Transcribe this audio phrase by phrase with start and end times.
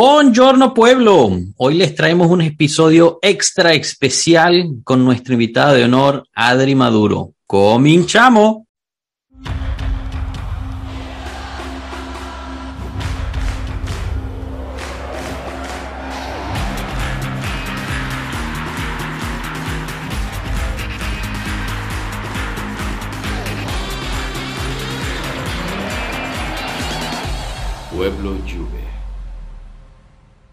[0.00, 6.76] Buongiorno pueblo, hoy les traemos un episodio extra especial con nuestra invitada de honor, Adri
[6.76, 7.32] Maduro.
[7.48, 8.67] Cominchamo.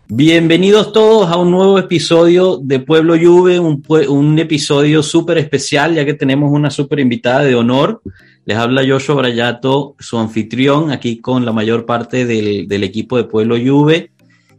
[0.08, 6.14] Bienvenidos todos a un nuevo episodio de Pueblo Juve, un, episodio súper especial ya que
[6.14, 8.04] tenemos una súper invitada de honor.
[8.46, 13.56] Les habla Joshua Brayato, su anfitrión, aquí con la mayor parte del, equipo de Pueblo
[13.58, 14.12] Juve.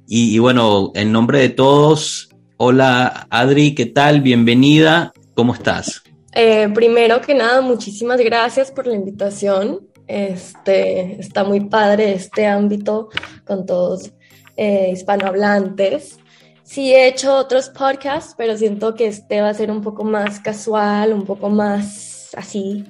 [0.09, 4.23] Y, y bueno, en nombre de todos, hola Adri, ¿qué tal?
[4.23, 6.03] Bienvenida, ¿cómo estás?
[6.33, 9.79] Eh, primero que nada, muchísimas gracias por la invitación.
[10.09, 13.11] Este, está muy padre este ámbito
[13.45, 14.13] con todos
[14.57, 16.19] eh, hispanohablantes.
[16.63, 20.41] Sí he hecho otros podcasts, pero siento que este va a ser un poco más
[20.41, 22.85] casual, un poco más así.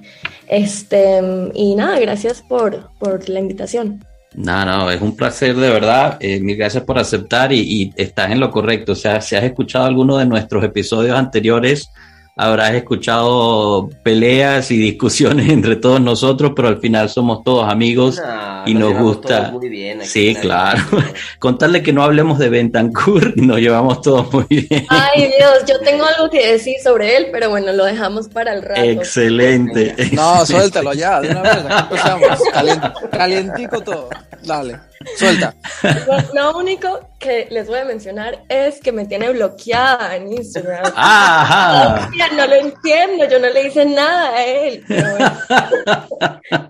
[0.47, 1.21] Este,
[1.53, 4.03] y nada, gracias por, por la invitación.
[4.33, 6.17] No, no, es un placer de verdad.
[6.19, 8.91] Eh, mil gracias por aceptar y, y estás en lo correcto.
[8.91, 11.89] O sea, si has escuchado alguno de nuestros episodios anteriores,
[12.37, 18.63] habrás escuchado peleas y discusiones entre todos nosotros, pero al final somos todos amigos No,
[18.65, 19.37] y nos gusta.
[19.47, 20.81] todos Muy bien aquí, Sí, claro.
[21.39, 24.85] Contarle que no hablemos de Bentancur, nos llevamos todos muy bien.
[24.89, 28.61] Ay Dios, yo tengo algo que decir sobre él, pero bueno, lo dejamos para el
[28.61, 28.81] rato.
[28.81, 29.95] Excelente.
[30.13, 32.39] No, suéltalo ya, de una vez, aquí empezamos.
[32.53, 34.09] Calien- calientico todo.
[34.43, 34.79] Dale,
[35.17, 35.55] suelta.
[35.83, 40.93] Lo, lo único que les voy a mencionar es que me tiene bloqueada en Instagram.
[40.95, 42.09] Ajá.
[42.35, 44.83] No lo entiendo, yo no le hice nada a él.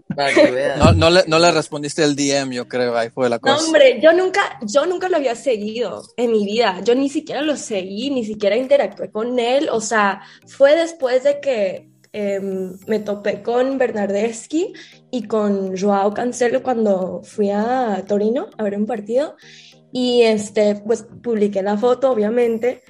[0.80, 3.66] No, no, le, no le respondiste el DM, yo creo, ahí fue la No, cosa.
[3.66, 6.82] hombre, yo nunca, yo nunca lo había seguido en mi vida.
[6.84, 9.70] Yo ni siquiera lo seguí, ni siquiera interactué con él.
[9.72, 14.73] O sea, fue después de que em, me topé con Bernardeschi
[15.12, 19.36] y con Joao Cancelo cuando fui a Torino a ver un partido.
[19.94, 22.82] Y este, pues publiqué la foto, obviamente.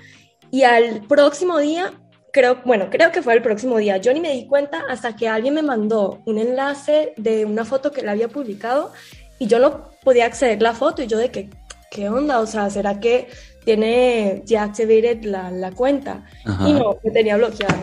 [0.50, 1.92] Y al próximo día,
[2.38, 5.28] creo, bueno, creo que fue el próximo día, yo ni me di cuenta hasta que
[5.28, 8.92] alguien me mandó un enlace de una foto que él había publicado
[9.40, 11.50] y yo no podía acceder a la foto y yo de que,
[11.90, 12.40] ¿qué onda?
[12.40, 13.28] O sea, ¿será que
[13.66, 16.26] tiene ya activated la, la cuenta?
[16.46, 16.70] Ajá.
[16.70, 17.76] Y no, me tenía bloqueado.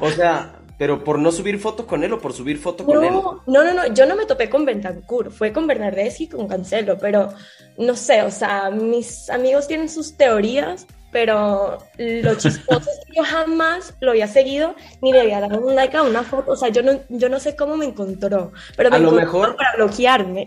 [0.00, 3.12] O sea, pero por no subir foto con él o por subir foto con él.
[3.12, 6.48] No, no, no, no, yo no me topé con Bentancur, fue con Bernardeschi y con
[6.48, 7.32] Cancelo, pero
[7.78, 13.22] no sé, o sea, mis amigos tienen sus teorías, pero lo chistoso es que yo
[13.22, 16.70] jamás lo había seguido ni le había dado un like a una foto, o sea,
[16.70, 19.76] yo no, yo no sé cómo me encontró, pero me A lo encontró mejor- para
[19.76, 20.46] bloquearme.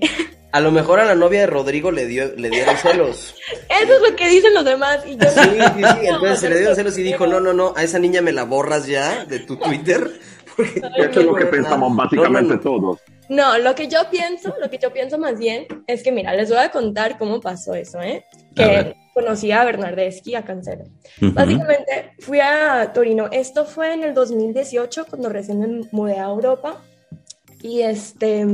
[0.51, 3.33] A lo mejor a la novia de Rodrigo le dio, le dieron celos.
[3.81, 6.05] Eso es lo que dicen los demás y yo Sí, sí, sí.
[6.07, 8.43] Entonces se le dieron celos y dijo, no, no, no, a esa niña me la
[8.43, 10.09] borras ya de tu Twitter.
[10.57, 12.61] Porque Eso es lo que pensamos básicamente No, no, no.
[12.81, 12.99] todos.
[13.29, 16.49] No, lo que yo pienso, lo que yo pienso más bien es que, mira, les
[16.49, 18.25] voy a contar cómo pasó eso, ¿eh?
[18.51, 18.95] A Que ver.
[19.17, 20.83] Conocí a Bernardeschi a Cancelo.
[21.21, 21.33] Ujú.
[21.33, 23.29] Básicamente fui a Torino.
[23.31, 26.83] Esto fue en el 2018, cuando recién me mudé a Europa.
[27.63, 28.45] Y este,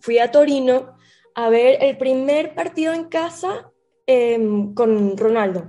[0.00, 0.96] fui a Torino
[1.34, 3.70] a ver el primer partido en casa
[4.06, 5.66] em, con Ronaldo.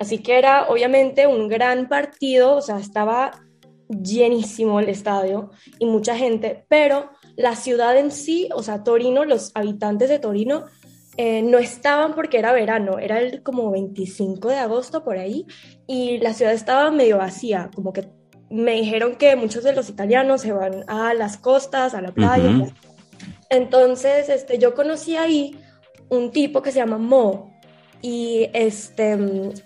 [0.00, 3.30] Así que era obviamente un gran partido, o sea, estaba
[3.88, 9.52] llenísimo el estadio y mucha gente, pero la ciudad en sí, o sea, Torino, los
[9.54, 10.64] habitantes de Torino,
[11.16, 15.46] eh, no estaban porque era verano, era el como 25 de agosto por ahí,
[15.86, 18.06] y la ciudad estaba medio vacía, como que
[18.50, 22.50] me dijeron que muchos de los italianos se van a las costas, a la playa.
[22.50, 22.72] Ujú.
[23.48, 25.56] Entonces, este, yo conocí ahí
[26.08, 27.52] un tipo que se llama Mo,
[28.02, 29.16] y este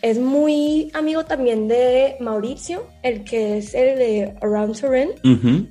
[0.03, 5.11] es muy amigo también de Mauricio, el que es el de Around Turin.
[5.25, 5.69] Ujú.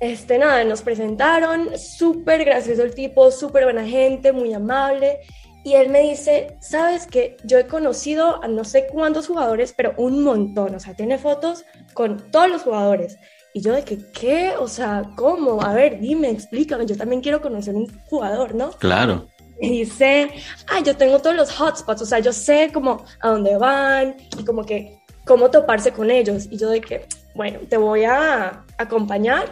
[0.00, 5.20] Este, nada, nos presentaron, súper gracioso el tipo, súper buena gente, muy amable.
[5.64, 9.92] Y él me dice, sabes que yo he conocido a no sé cuántos jugadores, pero
[9.96, 11.64] un montón, o sea, tiene fotos
[11.94, 13.18] con todos los jugadores.
[13.52, 14.52] Y yo de que, ¿qué?
[14.58, 15.60] O sea, ¿cómo?
[15.62, 18.70] A ver, dime, explícame, yo también quiero conocer un jugador, ¿no?
[18.72, 19.26] Claro.
[19.60, 20.30] Y dice,
[20.68, 24.44] ah, yo tengo todos los hotspots, o sea, yo sé como a dónde van y
[24.44, 26.46] como que cómo toparse con ellos.
[26.50, 29.46] Y yo de que, bueno, te voy a acompañar,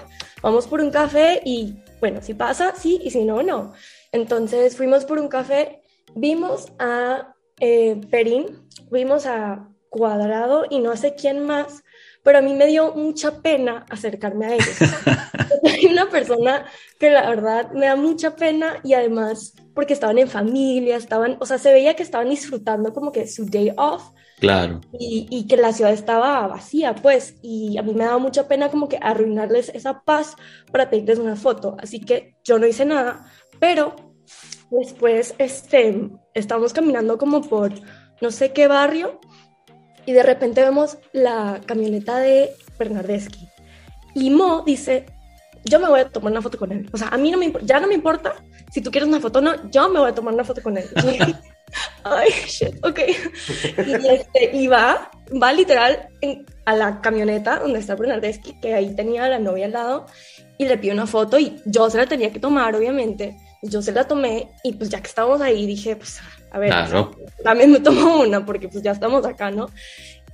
[0.46, 3.72] vamos por un café y, bueno, si pasa, sí, y si no, no.
[4.12, 5.80] Entonces fuimos por un café,
[6.14, 11.82] vimos a eh, Perín, vimos a Cuadrado y no sé quién más,
[12.22, 14.78] pero a mí me dio mucha pena acercarme a ellos.
[15.64, 16.64] Hay una persona
[17.00, 21.46] que la verdad me da mucha pena y además porque estaban en familia, estaban, o
[21.46, 24.12] sea, se veía que estaban disfrutando como que su day off.
[24.38, 24.80] Claro.
[24.98, 28.68] Y, y, que la ciudad estaba vacía, pues, y a mí me daba mucha pena
[28.68, 30.36] como que arruinarles esa paz
[30.70, 31.76] para pedirles una foto.
[31.80, 33.26] Así que yo no hice nada,
[33.58, 33.96] pero
[34.70, 37.72] después, este, estábamos caminando como por
[38.20, 39.20] no sé qué barrio
[40.04, 43.48] y de repente vemos la camioneta de Bernardeschi.
[44.14, 45.06] Y Mo dice,
[45.64, 46.88] yo me voy a tomar una foto con él.
[46.92, 48.34] O sea, a mí no me ya no me importa
[48.70, 50.76] si tú quieres una foto o no, yo me voy a tomar una foto con
[50.76, 50.86] él.
[52.04, 53.00] Ay, shit, ok.
[53.86, 55.10] Y, este, y va,
[55.42, 56.08] va literal
[56.64, 60.06] a la camioneta donde está Bernardeschi, que ahí tenía a la novia al lado,
[60.58, 63.36] y le pide una foto y yo se la tenía que tomar, obviamente.
[63.62, 66.20] Yo se la tomé y pues ya que estábamos ahí dije, pues
[66.50, 66.72] a ver,
[67.42, 69.68] también me tomo una porque pues ya estamos acá, ¿no?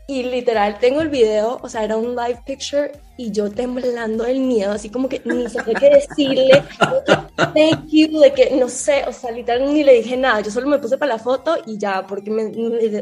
[0.08, 4.40] Y literal, tengo el video, o sea, era un live picture y yo temblando del
[4.40, 6.64] miedo, así como que ni sabía qué decirle,
[7.36, 10.66] thank you, de que no sé, o sea, literal ni le dije nada, yo solo
[10.66, 12.50] me puse para la foto y ya, porque me,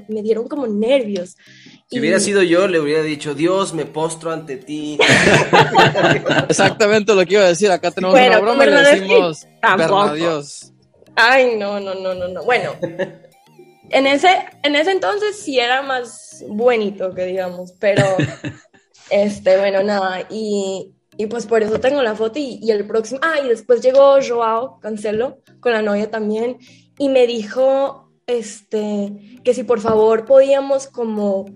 [0.08, 1.36] me, dieron como nervios.
[1.88, 4.98] Si hubiera sido yo, le hubiera dicho, Dios, me postro ante ti.
[6.48, 9.46] Exactamente lo que iba a decir, acá tenemos una broma y le decimos,
[10.14, 10.72] Dios.
[11.16, 12.44] Ay, no, no, no, no, no.
[12.44, 12.72] Bueno,
[13.90, 14.28] en ese,
[14.62, 18.04] en ese entonces sí era más bonito que digamos, pero
[19.10, 23.20] este, bueno, nada, y, y pues por eso tengo la foto y, y, el próximo,
[23.22, 26.58] ah, y después llegó Joao Cancelo con la novia también
[26.98, 31.46] y me dijo, este, que si por favor podíamos como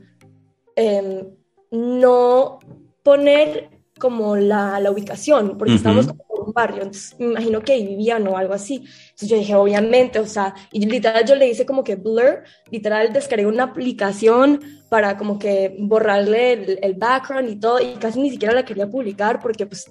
[0.77, 1.29] em,
[1.71, 2.59] no
[3.03, 7.87] poner como la, la ubicación, porque estamos como un barrio, entonces me imagino que ahí
[7.87, 8.77] vivían o algo así.
[8.77, 13.13] Entonces yo dije, obviamente, o sea, y literal yo le hice como que blur, literal
[13.13, 18.31] descargué una aplicación para como que borrarle el, el background y todo, y casi ni
[18.31, 19.91] siquiera la quería publicar porque pues...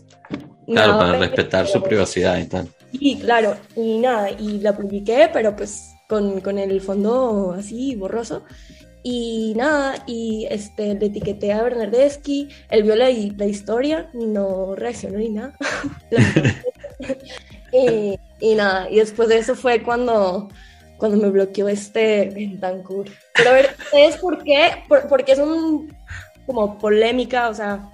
[0.66, 2.70] Claro, para respetar su privacidad y tal.
[2.94, 8.44] Y claro, y nada, y la publiqué, pero pues con, con el fondo así borroso.
[9.04, 15.18] Y nada, y este, le etiqueté a Bernardeschi, él vio la, la historia, no reaccionó
[15.18, 15.58] ni nada.
[17.74, 20.48] y, y, nada, y después de eso fue cuando,
[20.98, 23.10] cuando me bloqueó este Bentancur.
[23.36, 24.72] Pero a ver, ¿ustedes por qué?
[24.88, 25.94] Por, porque es un
[26.46, 27.90] como polémica, o sea,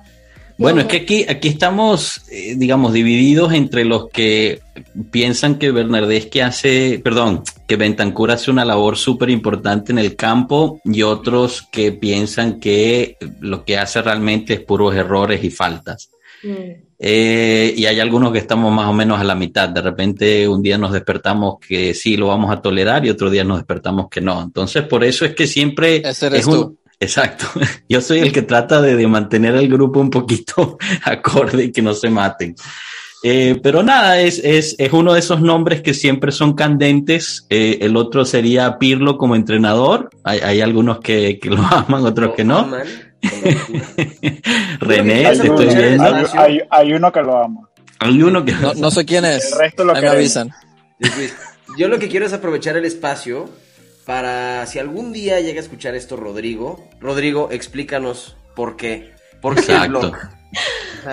[0.59, 4.61] bueno, es que aquí, aquí estamos, eh, digamos, divididos entre los que
[5.09, 10.81] piensan que Bernardeschi hace, perdón, que Bentancur hace una labor súper importante en el campo
[10.83, 16.11] y otros que piensan que lo que hace realmente es puros errores y faltas.
[16.43, 16.89] Mm.
[17.01, 19.69] Eh, y hay algunos que estamos más o menos a la mitad.
[19.69, 23.45] De repente un día nos despertamos que sí lo vamos a tolerar y otro día
[23.45, 24.41] nos despertamos que no.
[24.41, 27.45] Entonces por eso es que siempre es un, Exacto.
[27.89, 31.93] Yo soy el que trata de, mantener el grupo un poquito acorde y que no
[31.93, 32.55] se maten.
[33.21, 37.45] Eh, pero nada, es, es, es, uno de esos nombres que siempre son candentes.
[37.49, 40.09] Eh, el otro sería Pirlo como entrenador.
[40.23, 42.71] Hay, hay algunos que, que, lo aman, otros que no.
[44.79, 46.05] René, te estoy viendo.
[46.37, 47.69] Hay, hay, uno que lo ama.
[47.99, 49.51] Hay uno que no, no sé quién es.
[49.51, 50.51] El resto lo que me avisan.
[51.77, 53.49] Yo lo que quiero es aprovechar el espacio
[54.09, 59.11] para si algún día llega a escuchar esto Rodrigo, Rodrigo, explícanos por qué.
[59.39, 60.15] ¿Por qué el blog?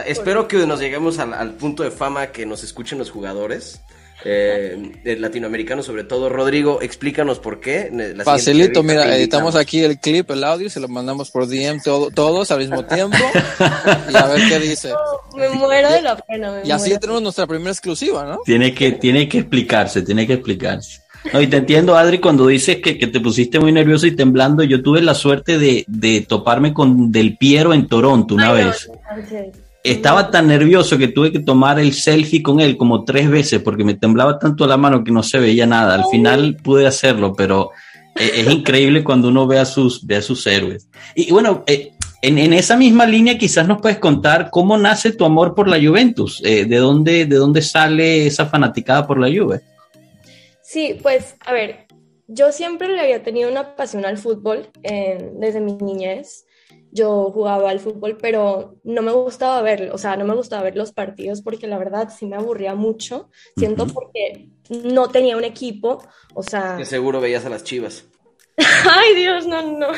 [0.06, 3.82] espero que nos lleguemos al, punto de fama que nos escuchen los jugadores.
[4.24, 6.30] Eh, latinoamericanos sobre todo.
[6.30, 7.92] Rodrigo, explícanos por qué.
[8.24, 12.60] Facilito, mira, editamos aquí el clip, el audio, se lo mandamos por DM todos al
[12.60, 13.18] mismo tiempo
[14.08, 14.94] y a ver qué dice.
[15.36, 16.62] me muero de la pena.
[16.64, 18.38] y así tenemos nuestra primera exclusiva, ¿no?
[18.46, 21.05] Tiene que, tiene que explicarse, tiene que explicarse.
[21.32, 24.62] No, y te entiendo, Adri, cuando dices que, te pusiste muy nervioso y temblando.
[24.62, 28.90] Yo tuve la suerte de, toparme con Del Piero en Toronto una vez.
[29.82, 33.84] Estaba tan nervioso que tuve que tomar el selfie con él como tres veces porque
[33.84, 35.94] me temblaba tanto la mano que no se veía nada.
[35.94, 37.70] Al final pude hacerlo, pero
[38.16, 40.88] e, es, increíble cuando uno ve a sus, ve a sus héroes.
[41.14, 41.92] Y, bueno, eh,
[42.22, 46.42] en, esa misma línea quizás nos puedes contar cómo nace tu amor por la Juventus,
[46.44, 49.60] eh, de, dónde, de dónde sale esa fanaticada por la Juve.
[50.66, 51.86] Sí, pues a ver,
[52.26, 56.44] yo siempre le había tenido una pasión al fútbol desde mi niñez.
[56.90, 60.76] Yo jugaba al fútbol, pero no me gustaba verlo, o sea, no me gustaba ver
[60.76, 63.30] los partidos porque la verdad sí me aburría mucho.
[63.56, 66.02] Siento porque no tenía un equipo,
[66.34, 66.74] o sea...
[66.76, 68.04] Que seguro veías a las chivas.
[68.56, 69.88] Ay, Dios, no, no.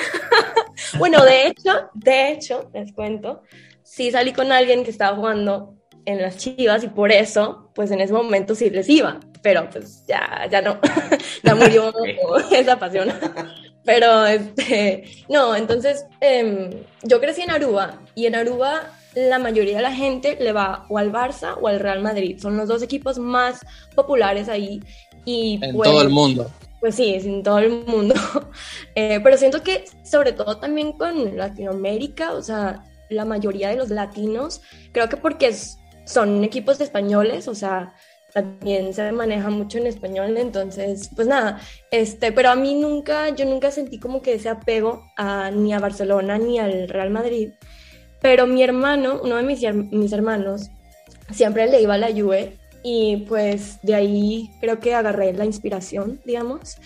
[0.98, 3.40] bueno, de hecho, de hecho, les cuento,
[3.82, 8.02] sí salí con alguien que estaba jugando en las chivas y por eso, pues en
[8.02, 10.78] ese momento sí les iba pero pues ya, ya no,
[11.42, 11.92] ya murió
[12.50, 13.12] esa pasión.
[13.85, 16.71] Pero, este, no, entonces, em,
[17.02, 20.99] yo crecí en Aruba y en Aruba la mayoría de la gente le va o
[20.99, 22.38] al Barça o al Real Madrid.
[22.38, 23.64] Son los dos equipos más
[23.95, 24.83] populares ahí.
[25.25, 26.50] Y en pues, todo el mundo.
[26.80, 28.14] Pues sí, es en todo el mundo.
[28.95, 33.90] Eh, pero siento que sobre todo también con Latinoamérica, o sea, la mayoría de los
[33.90, 35.54] latinos, creo que porque
[36.04, 37.95] son equipos de españoles, o sea,
[38.32, 43.44] también se maneja mucho en español, entonces, pues nada, este, pero a mí nunca, yo
[43.44, 47.50] nunca sentí como que ese apego a, ni a Barcelona ni al Real Madrid,
[48.20, 50.70] pero mi hermano, uno de mis, mis hermanos,
[51.32, 56.20] siempre le iba a la Juve y pues de ahí creo que agarré la inspiración,
[56.25, 56.76] digamos.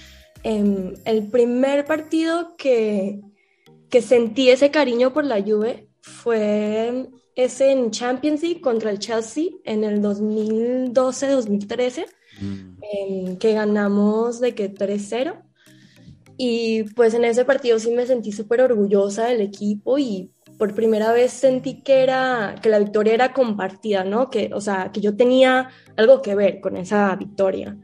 [0.43, 3.21] Em, el primer partido que,
[3.89, 9.47] que sentí ese cariño por la Juve fue ese en Champions League contra el Chelsea
[9.65, 12.05] en el 2012-2013,
[12.41, 12.79] mm.
[12.83, 15.43] em, que ganamos de que 3-0.
[16.37, 21.13] Y pues en ese partido sí me sentí súper orgullosa del equipo y por primera
[21.13, 24.31] vez sentí que era que la victoria era compartida, ¿no?
[24.31, 27.77] Que, o sea, que yo tenía algo que ver con esa victoria.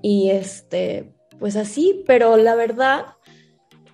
[0.00, 3.06] Y este, pues así, pero la verdad,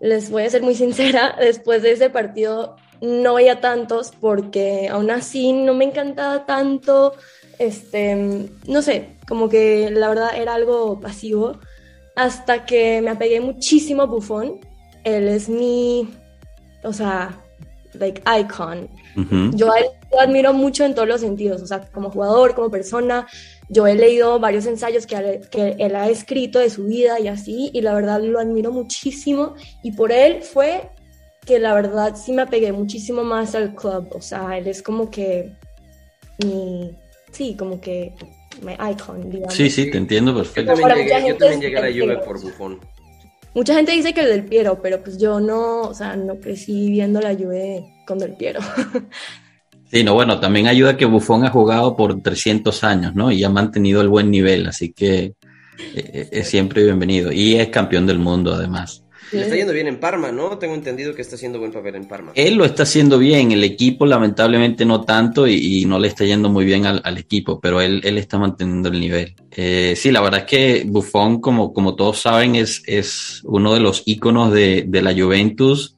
[0.01, 5.11] les voy a ser muy sincera, después de ese partido no veía tantos porque aún
[5.11, 7.15] así no me encantaba tanto,
[7.59, 11.59] este, no sé, como que la verdad era algo pasivo,
[12.17, 14.61] hasta que me apegué muchísimo a Buffon.
[15.05, 16.09] Él es mi,
[16.83, 17.41] o sea,
[17.95, 18.89] like icon.
[19.55, 22.71] Yo a él lo admiro mucho en todos los sentidos, o sea, como jugador, como
[22.71, 23.27] persona.
[23.69, 27.71] Yo he leído varios ensayos que, que él ha escrito de su vida y así,
[27.73, 29.55] y la verdad lo admiro muchísimo.
[29.83, 30.91] Y por él fue
[31.49, 35.11] que la verdad sí me apegué muchísimo más al club, o sea, él es como
[35.11, 35.51] que
[36.45, 36.91] mi,
[37.33, 38.13] sí, como que
[38.61, 39.55] mi icon, digamos.
[39.55, 40.75] Sí, sí, te entiendo perfecto.
[40.75, 42.79] Yo también, llegué, yo también llegué a la Juve por Buffon.
[43.55, 46.91] Mucha gente dice que el del Piero, pero pues yo no, o sea, no crecí
[46.91, 48.61] viendo la Juve con del Piero.
[49.91, 53.33] Sí, no, bueno, también ayuda que Buffon ha jugado por 300 años, ¿no?
[53.33, 55.33] Y ha mantenido el buen nivel, así que
[55.95, 57.33] eh, es siempre bienvenido.
[57.33, 59.03] Y es campeón del mundo, además.
[59.33, 60.59] Le está yendo bien en Parma, ¿no?
[60.59, 62.33] Tengo entendido que está haciendo buen papel en Parma.
[62.35, 66.49] Él lo está haciendo bien, el equipo lamentablemente no tanto y, no le está yendo
[66.49, 69.35] muy bien al, equipo, pero él, él, está manteniendo el nivel.
[69.57, 73.81] Eh, sí, la verdad es que Buffon, como, como todos saben, es, es uno de
[73.81, 75.98] los íconos de, de la Juventus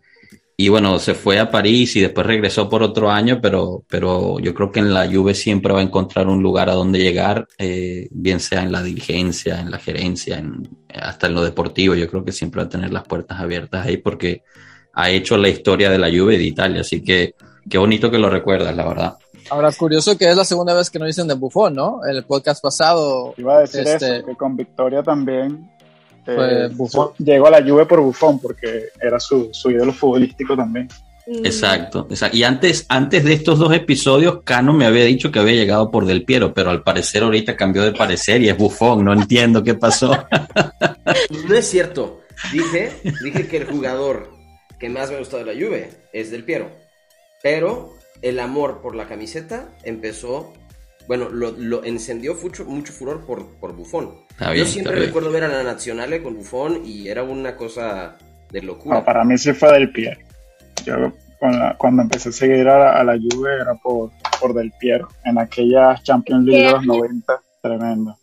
[0.61, 4.52] y bueno, se fue a París y después regresó por otro año, pero, pero yo
[4.52, 8.09] creo que en la Juve siempre va a encontrar un lugar a donde llegar, eh,
[8.11, 11.95] bien sea en la dirigencia, en la gerencia, en, hasta en lo deportivo.
[11.95, 14.43] Yo creo que siempre va a tener las puertas abiertas ahí porque
[14.93, 16.83] ha hecho la historia de la Juve de Italia.
[16.83, 17.37] Así que
[17.67, 19.14] qué bonito que lo recuerdas, la verdad.
[19.49, 22.00] Ahora, curioso que es la segunda vez que nos dicen de Buffon, ¿no?
[22.07, 23.33] En el podcast pasado.
[23.38, 25.71] Iba a decir este, eso, que con Victoria también
[26.37, 26.71] eh,
[27.19, 30.89] llegó a la Juve por Buffon porque era su, su ídolo futbolístico también.
[31.27, 31.47] Mm.
[31.47, 35.91] Exacto, Y antes, antes de estos dos episodios, Cano me había dicho que había llegado
[35.91, 39.63] por Del Piero, pero al parecer ahorita cambió de parecer y es Buffon, no entiendo
[39.63, 40.11] qué pasó.
[41.49, 42.21] No es cierto.
[42.53, 44.31] Dije, dije que el jugador
[44.79, 46.71] que más me gustó de la Juve es Del Piero.
[47.43, 50.53] Pero el amor por la camiseta empezó
[51.11, 54.14] bueno, lo, encendió mucho, mucho furor por, por Buffon.
[54.55, 58.17] Yo siempre recuerdo ver a la Nacional con Buffon y era una cosa
[58.52, 59.05] de locura.
[59.05, 60.21] para mí sí fue del Piero.
[60.85, 61.12] Yo
[61.79, 65.09] cuando empecé a seguir a la, Juve era por, por del Piero.
[65.25, 68.17] En aquella Champions League de los 90, tremendo.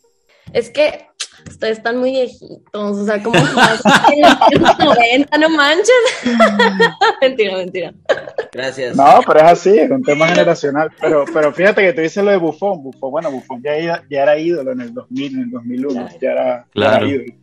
[0.54, 1.08] Es que
[1.48, 3.38] ustedes están muy viejitos, o sea, como
[4.52, 5.90] en los 90, no manches.
[7.22, 7.94] mentira, mentira.
[8.52, 8.96] Gracias.
[8.96, 10.90] No, pero es así, es un tema generacional.
[11.00, 14.38] Pero, pero fíjate que te dices lo de Buffon, Buffon, bueno, Buffon ya, ya era
[14.38, 17.08] ídolo en el 2000, en el 2001, ya era, claro.
[17.08, 17.34] ídolo.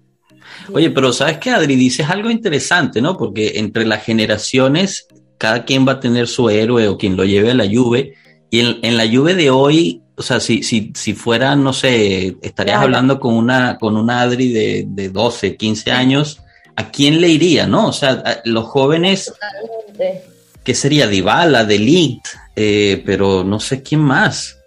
[0.72, 3.16] Oye, pero sabes que Adri dices algo interesante, ¿no?
[3.16, 5.08] Porque entre las generaciones,
[5.38, 8.14] cada quien va a tener su héroe o quien lo lleve a la Juve.
[8.50, 12.37] Y en, en la Juve de hoy, o sea, si, si, si fuera, no sé,
[12.40, 16.40] estarías hablando con una, con una Adri de, de 12, 15 años,
[16.76, 17.88] ¿a quién le iría, no?
[17.88, 20.25] O sea, los jóvenes, Totalmente.
[20.62, 21.09] ¿qué sería?
[21.09, 24.59] Dybala, Delict, eh, pero no sé quién más.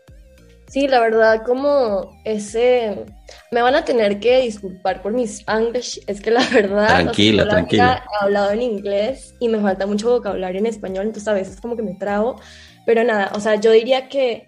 [0.67, 3.05] Sí, la verdad, como ese...
[3.51, 6.87] Me van a tener que disculpar por mis English, es que la verdad...
[6.87, 8.03] Tranquila, tranquila.
[8.03, 11.77] He hablado en inglés y me falta mucho vocabulario en español, entonces a veces como
[11.77, 12.39] que me trago,
[12.85, 14.45] pero nada, o sea, yo diría que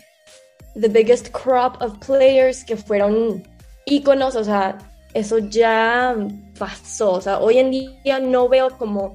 [0.80, 3.44] the biggest crop of players que fueron
[3.86, 4.78] íconos, o sea,
[5.14, 6.16] eso ya
[6.58, 9.14] pasó, o sea, hoy en día no veo como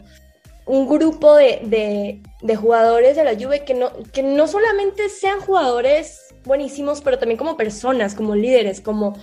[0.66, 6.34] un grupo de, de, jugadores de la Juve que no, que no solamente sean jugadores
[6.44, 9.14] buenísimos, pero también como personas, como líderes, como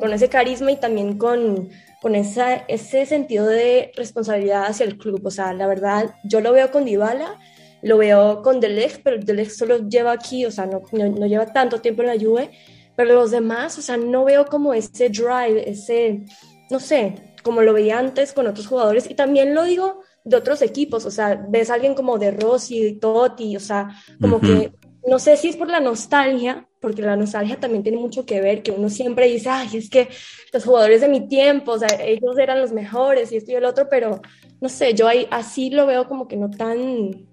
[0.00, 1.68] con, ese carisma y también con,
[2.02, 5.24] con esa, ese sentido de responsabilidad hacia el club.
[5.24, 7.38] O sea, la verdad, yo lo veo con Dybala,
[7.86, 11.80] lo veo con Delec, pero Delec solo lleva aquí, o sea, no, no, lleva tanto
[11.80, 12.50] tiempo en la Juve,
[12.96, 16.24] pero los demás, o sea, no veo como ese drive, ese,
[16.70, 19.08] no sé, como lo veía antes con otros jugadores.
[19.08, 22.98] Y también lo digo de otros equipos, o sea, ves a alguien como de Rossi,
[23.00, 23.88] Totti, o sea,
[24.20, 24.72] como que
[25.06, 28.62] no sé si es por la nostalgia, porque la nostalgia también tiene mucho que ver,
[28.62, 30.08] que uno siempre dice, ay, es que
[30.52, 33.64] los jugadores de mi tiempo, o sea, ellos eran los mejores y esto y el
[33.64, 34.20] otro, pero
[34.60, 37.28] no sé, yo ahí así lo veo como que no tan,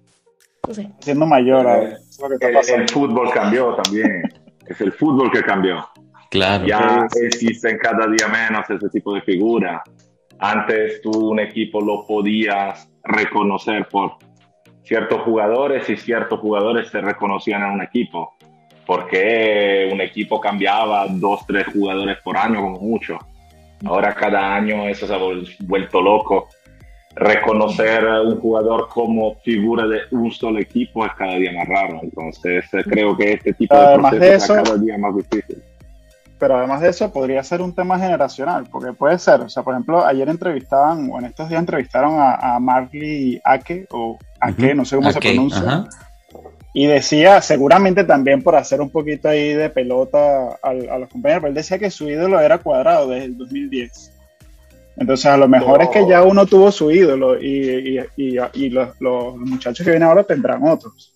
[0.66, 0.90] no sé.
[1.00, 4.22] Siendo mayor, el, fútbol cambió también,
[4.66, 5.86] es el fútbol que cambió.
[6.30, 6.66] Claro.
[6.66, 9.82] Ya existen cada día menos ese tipo de figuras.
[10.38, 14.16] Antes tú un equipo lo podías reconocer por
[14.82, 18.34] ciertos jugadores y ciertos jugadores se reconocían en un equipo.
[18.86, 23.18] Porque un equipo cambiaba dos, tres jugadores por año como mucho.
[23.86, 25.18] Ahora cada año eso se ha
[25.60, 26.48] vuelto loco.
[27.16, 32.00] Reconocer a un jugador como figura de un solo equipo es cada día más raro.
[32.02, 35.62] Entonces creo que este tipo de proceso es cada día más difícil
[36.44, 39.72] pero además de eso podría ser un tema generacional, porque puede ser, o sea, por
[39.72, 44.84] ejemplo, ayer entrevistaban, o en estos días entrevistaron a, a Marley Ake, o Ake, no
[44.84, 45.86] sé cómo se pronuncia,
[46.74, 51.48] y decía, seguramente también por hacer un poquito ahí de pelota a, los compañeros, pero
[51.48, 54.12] él decía que su ídolo era cuadrado desde el 2010.
[54.96, 58.88] Entonces, a lo mejor es que ya uno tuvo su ídolo y, y, y los,
[59.00, 61.12] los muchachos que vienen ahora tendrán otros.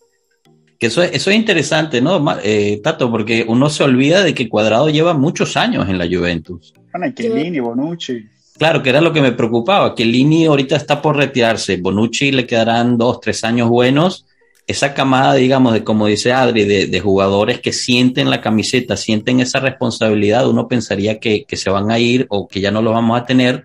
[0.79, 3.11] Que eso, eso es interesante, ¿no, eh, Tato?
[3.11, 6.73] Porque uno se olvida de que Cuadrado lleva muchos años en la Juventus.
[6.93, 8.27] Bueno, Chiellini, Bonucci.
[8.57, 9.95] Claro, que era lo que me preocupaba.
[9.95, 11.77] que Lini ahorita está por retirarse.
[11.77, 14.27] Bonucci le quedarán dos, tres años buenos.
[14.69, 19.59] Esa camada, digamos, de como dice Adri, de, jugadores que sienten la camiseta, sienten esa
[19.59, 23.21] responsabilidad, uno pensaría que, que se van a ir o que ya no lo vamos
[23.21, 23.65] a tener.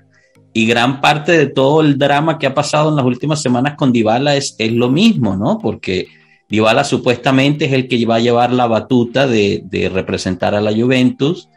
[0.53, 3.91] Y gran parte de todo el drama que ha pasado en las últimas semanas con
[3.91, 5.57] Dybala es, es lo mismo, ¿no?
[5.57, 6.07] Porque
[6.47, 11.49] Dybala supuestamente es el que va a llevar la batuta de, representar a la Juventus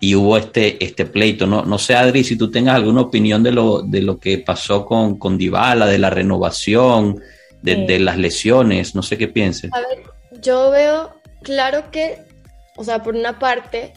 [0.00, 1.46] y hubo este, este pleito.
[1.46, 4.86] No, no sé, Adri, si tú tengas alguna opinión de lo, de lo que pasó
[4.86, 7.20] con, con Dybala, de la renovación,
[7.62, 9.70] de, las lesiones, no sé qué pienses.
[9.72, 10.02] A ver,
[10.40, 12.18] yo veo claro que,
[12.76, 13.92] o sea, por una parte,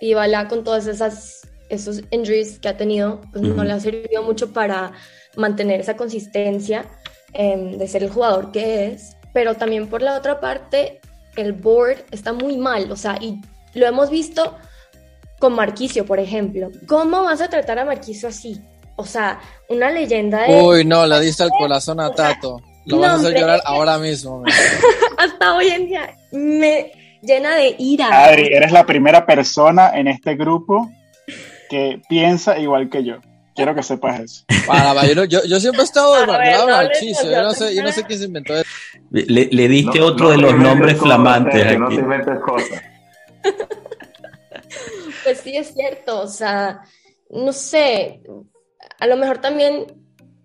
[0.00, 4.52] Dybala con todas esas esos injuries que ha tenido, pues no le ha servido mucho
[4.52, 4.92] para
[5.36, 6.84] mantener esa consistencia
[7.32, 10.98] em, de ser el jugador que es pero también por la otra parte,
[11.36, 13.38] el board está muy mal, o sea, y
[13.74, 14.56] lo hemos visto
[15.38, 16.70] con Marquicio, por ejemplo.
[16.88, 18.58] ¿Cómo vas a tratar a Marquicio así?
[18.96, 20.54] O sea, una leyenda de...
[20.54, 22.62] Uy, no, le diste el corazón a Tato.
[22.86, 24.44] Lo vas a hacer llorar ahora mismo.
[25.18, 28.26] Hasta hoy en día me llena de ira.
[28.26, 30.90] Adri, eres la primera persona en este grupo
[31.68, 33.16] que piensa igual que yo.
[33.54, 34.44] Quiero que sepas eso.
[35.28, 36.26] yo, siempre he estado de.
[36.26, 38.68] Yo no sé, yo no sé quién se inventó eso.
[39.10, 41.64] Le, le diste otro de los nombres flamantes.
[41.66, 41.78] aquí.
[41.78, 42.82] No te inventes cosas.
[45.24, 46.20] pues sí, es cierto.
[46.20, 46.82] O sea,
[47.30, 48.20] no sé.
[49.00, 49.86] A lo mejor también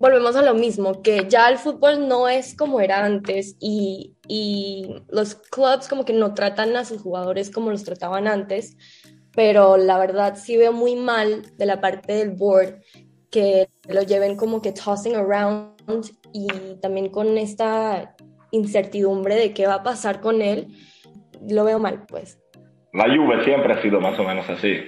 [0.02, 4.96] volvemos a lo mismo, que ya el fútbol no es como era antes y, y
[5.10, 8.76] los clubs como que no tratan a sus jugadores como los trataban antes
[9.34, 12.82] pero la verdad sí veo muy mal de la parte del board
[13.30, 15.72] que lo lleven como que tossing around
[16.34, 16.48] y
[16.82, 18.16] también con esta
[18.52, 20.68] incertidumbre de qué va a pasar con él,
[21.50, 22.40] lo veo mal, pues.
[22.94, 24.80] La Juve siempre ha sido más o menos así.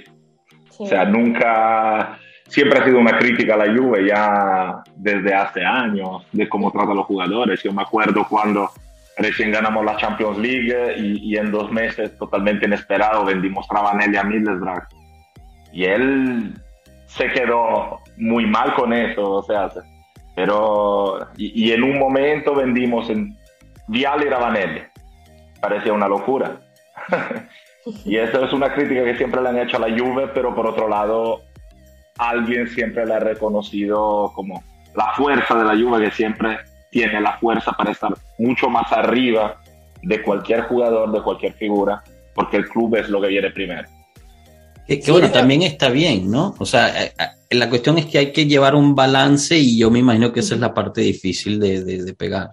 [0.78, 2.19] O sea, nunca,
[2.54, 6.92] siempre ha sido una crítica a la Juve ya desde hace años, de cómo trata
[6.92, 7.63] a los jugadores.
[7.63, 8.70] Yo me acuerdo cuando
[9.18, 14.84] recién ganamos la Champions League y, en dos meses, totalmente inesperado, vendimos Travanelli a Middlesbrough.
[15.72, 16.54] Y él
[17.08, 19.72] se quedó muy mal con eso, o sea,
[20.36, 23.36] pero, y, en un momento vendimos en
[23.88, 24.84] Vial y Ravanelli.
[25.60, 26.60] Parecía una locura.
[28.06, 30.68] y eso es una crítica que siempre le han hecho a la Juve, pero por
[30.68, 31.42] otro lado,
[32.17, 34.63] alguien siempre le ha reconocido como
[34.95, 36.58] la fuerza de la Juve, que siempre
[36.91, 39.60] tiene la fuerza para estar mucho más arriba
[40.04, 42.04] de cualquier jugador, de cualquier figura,
[42.36, 43.88] porque el club es lo que viene primero.
[44.88, 46.56] Que, bueno, también está bien, ¿no?
[46.60, 49.89] O sea, eh, eh, la cuestión es que hay que llevar un balance y yo
[49.89, 52.52] me imagino que esa es la parte difícil de, pegar.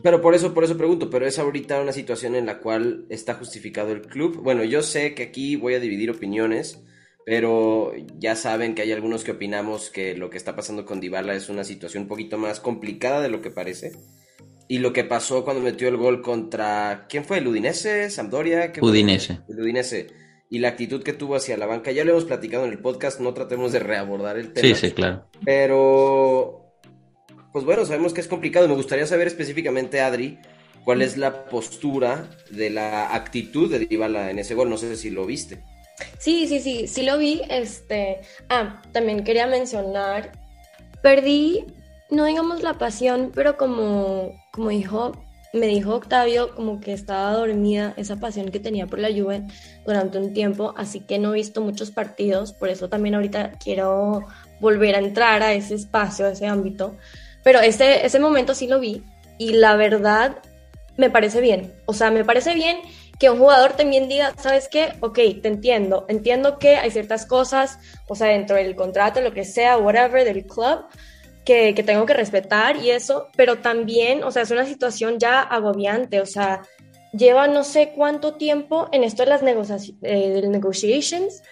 [0.00, 3.34] Pero por eso, por eso pregunto, pero es ahorita una situación en la cual está
[3.34, 4.40] justificado el club.
[4.42, 6.82] Bueno, yo sé que aquí voy a dividir opiniones,
[7.30, 11.32] pero ya saben que hay algunos que opinamos que lo que está pasando con Dybala
[11.36, 13.92] es una situación un poquito más complicada de lo que parece.
[14.66, 17.06] y lo que pasó cuando metió el gol contra.
[17.08, 17.38] ¿Quién fue?
[17.38, 18.10] ¿El Udinese?
[18.10, 18.72] ¿Sampdoria?
[18.80, 19.42] Udinese.
[19.48, 20.08] El Udinese.
[20.50, 21.92] Y la actitud que tuvo hacia la banca.
[21.92, 24.66] Ya lo hemos platicado en el podcast, no tratemos de reabordar el tema.
[24.66, 25.28] Sí, sí, claro.
[25.44, 26.74] Pero.
[27.52, 28.66] Pues bueno, sabemos que es complicado.
[28.66, 30.40] Me gustaría saber específicamente, Adri,
[30.84, 34.68] cuál es la postura de la actitud de Dybala en ese gol.
[34.68, 35.62] No sé si lo viste.
[36.18, 37.42] Sí, sí, sí, sí lo vi.
[37.48, 38.20] Este.
[38.48, 40.32] Ah, también quería mencionar.
[41.02, 41.66] Perdí
[42.10, 45.12] no digamos la pasión, pero como, como dijo,
[45.52, 49.44] me dijo Octavio, como que estaba dormida esa pasión que tenía por la Juve
[49.84, 54.26] durante un tiempo, así que no he visto muchos partidos, por eso también ahorita quiero
[54.60, 56.96] volver a entrar a ese espacio, a ese ámbito,
[57.42, 59.02] pero ese, ese momento sí lo vi
[59.38, 60.38] y la verdad
[60.96, 62.78] me parece bien, o sea, me parece bien
[63.20, 64.94] que un jugador también diga, ¿sabes qué?
[65.00, 67.78] Ok, te entiendo, entiendo que hay ciertas cosas,
[68.08, 70.86] o sea, dentro del contrato, lo que sea, whatever, del club,
[71.44, 76.22] que, tengo que respetar y eso, pero también, o sea, es una situación ya agobiante,
[76.22, 76.62] o sea,
[77.12, 81.42] lleva no sé cuánto tiempo en esto de las eh, negotiations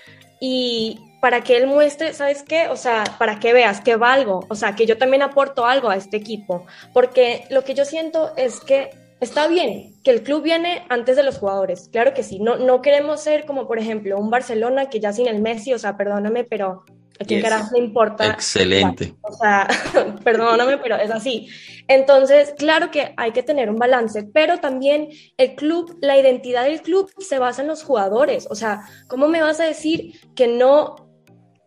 [0.41, 2.69] y para que él muestre, ¿sabes qué?
[2.69, 5.97] O sea, para que veas que valgo, o sea, que yo también aporto algo a
[5.97, 10.85] este equipo, porque lo que yo siento es que está bien que el club viene
[10.89, 14.31] antes de los jugadores, claro que sí, no, no queremos ser como por ejemplo un
[14.31, 16.85] Barcelona que ya sin el Messi, o sea, perdóname, pero
[17.21, 18.27] ¿A quién carajo le importa?
[18.27, 19.15] Excelente.
[19.23, 19.67] O sea,
[20.25, 21.49] perdóname, pero es así.
[21.89, 26.81] Entonces, claro que hay que tener un balance, pero también el club, la identidad del
[26.81, 28.47] club se basa en los jugadores.
[28.51, 31.11] O sea, ¿cómo me vas a decir que no,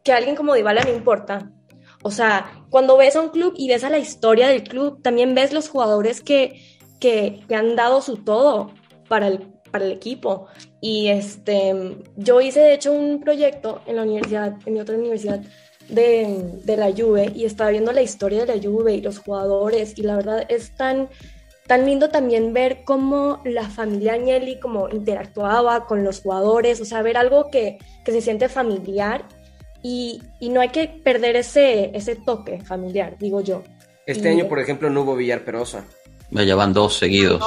[0.03, 1.51] que alguien como Dybala no importa?
[2.01, 5.35] O sea, cuando ves a un club y ves a la historia del club, también
[5.35, 6.61] ves los jugadores que,
[7.01, 8.71] que, que han dado su todo
[9.09, 9.39] para el,
[9.71, 10.47] para el equipo.
[10.79, 15.41] Y este, yo hice de hecho un proyecto en la universidad, en mi otra universidad,
[15.89, 19.97] de, de, la Juve y estaba viendo la historia de la Juve y los jugadores
[19.97, 21.09] y la verdad es tan,
[21.67, 27.01] tan lindo también ver cómo la familia Agnelli como interactuaba con los jugadores, o sea,
[27.01, 29.25] ver algo que, que se siente familiar
[29.83, 33.63] y, y, no hay que perder ese, ese toque familiar, digo yo.
[34.05, 35.85] Este año, por ejemplo, no hubo Villar Perosa.
[36.31, 37.41] Ya van dos seguidos.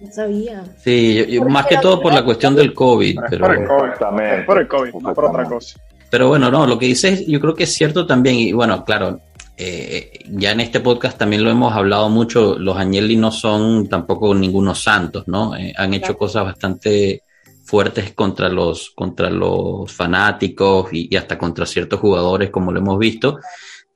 [0.00, 0.62] No sabía.
[0.78, 3.18] Sí, más que todo por la cuestión del COVID.
[3.30, 3.46] Pero...
[3.46, 4.46] Por el COVID también.
[4.46, 5.80] Por el COVID, no por otra cosa.
[6.10, 8.36] Pero bueno, no, lo que dices yo creo que es cierto también.
[8.36, 9.20] Y bueno, claro,
[9.56, 12.58] eh, ya en este podcast también lo hemos hablado mucho.
[12.58, 15.56] Los Agnelli no son tampoco ningunos santos, ¿no?
[15.56, 17.22] Eh, han hecho cosas bastante
[17.64, 22.98] fuertes contra los, contra los fanáticos y, y, hasta contra ciertos jugadores, como lo hemos
[22.98, 23.40] visto.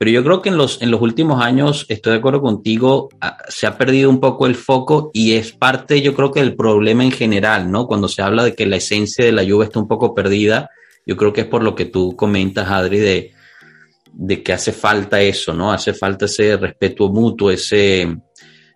[0.01, 3.37] Pero yo creo que en los, en los últimos años, estoy de acuerdo contigo, ah,
[3.49, 7.03] se ha perdido un poco el foco y es parte, yo creo que del problema
[7.03, 7.85] en general, ¿no?
[7.85, 10.71] Cuando se habla de que la esencia de la lluvia está un poco perdida,
[11.05, 13.31] yo creo que es por lo que tú comentas, Adri, de,
[14.11, 15.71] de que hace falta eso, ¿no?
[15.71, 18.11] Hace falta ese respeto mutuo, ese,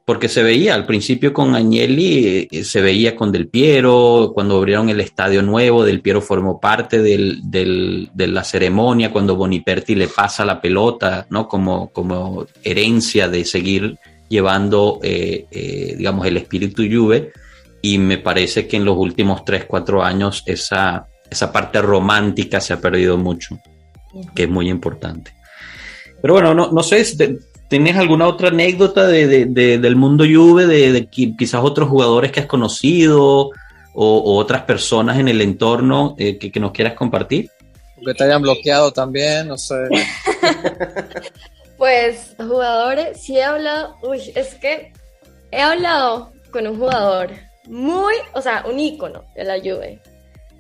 [0.05, 4.89] porque se veía al principio con Agnelli, eh, se veía con Del Piero, cuando abrieron
[4.89, 10.07] el estadio nuevo, Del Piero formó parte del, del, de la ceremonia, cuando Boniperti le
[10.07, 11.47] pasa la pelota, ¿no?
[11.47, 13.97] Como, como herencia de seguir
[14.29, 17.31] llevando, eh, eh, digamos, el espíritu Juve,
[17.81, 22.73] y me parece que en los últimos 3, 4 años esa, esa parte romántica se
[22.73, 23.57] ha perdido mucho,
[24.35, 25.33] que es muy importante.
[26.21, 27.03] Pero bueno, no, no sé,
[27.67, 33.49] ¿Tienes alguna otra anécdota de, del mundo Juve, de, quizás otros jugadores que has conocido
[33.93, 37.49] o, otras personas en el entorno eh, que, nos quieras compartir?
[38.03, 39.75] Que te hayan bloqueado también, no sé.
[41.77, 44.93] pues jugadores, sí he hablado, uy, es que
[45.51, 47.31] he hablado con un jugador
[47.65, 49.99] muy, o sea, un ícono de la Juve,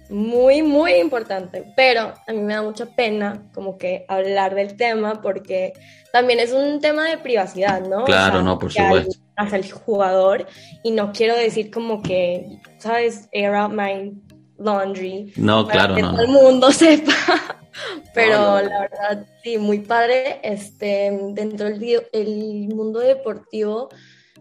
[0.09, 5.21] muy, muy importante, pero a mí me da mucha pena como que hablar del tema
[5.21, 5.73] porque
[6.11, 8.05] también es un tema de privacidad, ¿no?
[8.05, 9.17] Claro, no, por supuesto.
[9.37, 10.47] Hacia el jugador
[10.83, 13.27] y no quiero decir como que, ¿sabes?
[13.31, 14.13] Air out my
[14.57, 15.33] laundry.
[15.35, 16.11] No, claro, que no.
[16.11, 17.13] todo el mundo sepa.
[18.13, 20.39] Pero la verdad, sí, muy padre.
[20.43, 23.89] Este, dentro del el mundo deportivo,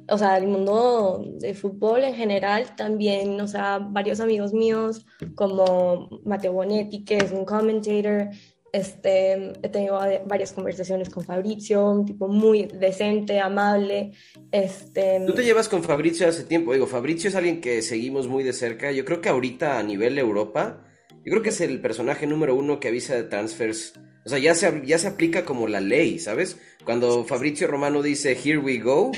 [0.09, 6.21] o sea, el mundo de fútbol en general, también, o sea, varios amigos míos, como
[6.25, 8.29] Mateo Bonetti, que es un commentator,
[8.75, 14.13] este, he tenido varias conversaciones con Fabrizio, un tipo muy decente, amable.
[14.51, 15.23] Este...
[15.25, 18.53] Tú te llevas con Fabrizio hace tiempo, digo, Fabrizio es alguien que seguimos muy de
[18.53, 20.83] cerca, yo creo que ahorita a nivel Europa,
[21.25, 23.95] yo creo que es el personaje número uno que avisa de transfers,
[24.27, 26.59] o sea, ya se, ya se aplica como la ley, ¿sabes?
[26.85, 29.13] Cuando Fabrizio Romano dice, here we go,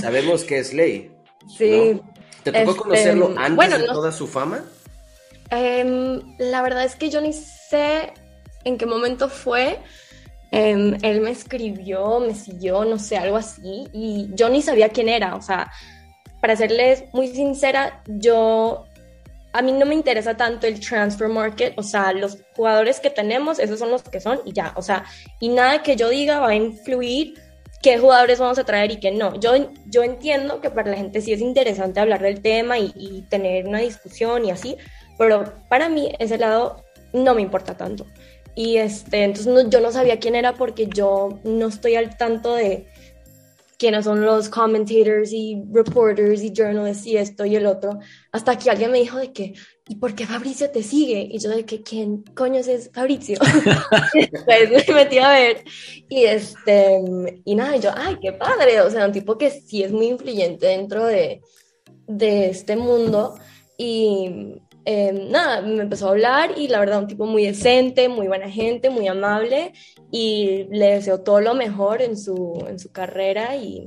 [0.00, 1.10] sabemos que es ley.
[1.56, 2.00] Sí.
[2.42, 4.64] ¿Te tocó este, conocerlo antes de toda su fama?
[5.50, 8.12] Em, la verdad es que yo ni sé
[8.64, 9.78] en qué momento fue,
[10.52, 15.08] Em, él me escribió, me siguió, no sé, algo así, y yo ni sabía quién
[15.08, 15.70] era, o sea,
[16.40, 18.86] para serles muy sincera, yo,
[19.52, 23.58] a mí no me interesa tanto el transfer market, o sea, los jugadores que tenemos,
[23.58, 25.04] esos son los que son, y ya, o sea,
[25.40, 27.34] y nada que yo diga va a influir
[27.82, 29.38] qué jugadores vamos a traer y qué no.
[29.40, 29.52] Yo,
[29.86, 33.78] yo entiendo que para la gente sí es interesante hablar del tema y, tener una
[33.78, 34.76] discusión y así,
[35.18, 38.06] pero para mí ese lado no me importa tanto.
[38.54, 42.88] Y este, entonces yo no sabía quién era porque yo no estoy al tanto de
[43.80, 47.98] quiénes son los commentators y reporters y journalists y esto y el otro,
[48.30, 49.54] hasta que alguien me dijo de que,
[49.88, 51.26] ¿y por qué Fabricio te sigue?
[51.30, 53.38] Y yo de que, ¿quién coño es Fabricio?
[54.44, 55.64] Pues me metí a ver
[56.10, 57.00] y este,
[57.42, 60.66] y nada, yo, ay, qué padre, o sea, un tipo que sí es muy influyente
[60.66, 61.40] dentro de,
[62.06, 63.34] de este mundo
[63.78, 68.28] y Em, nada, me empezó a hablar y la verdad un tipo muy decente, muy
[68.28, 69.72] buena gente, muy amable
[70.10, 73.84] y le deseo todo lo mejor en su, en su carrera y...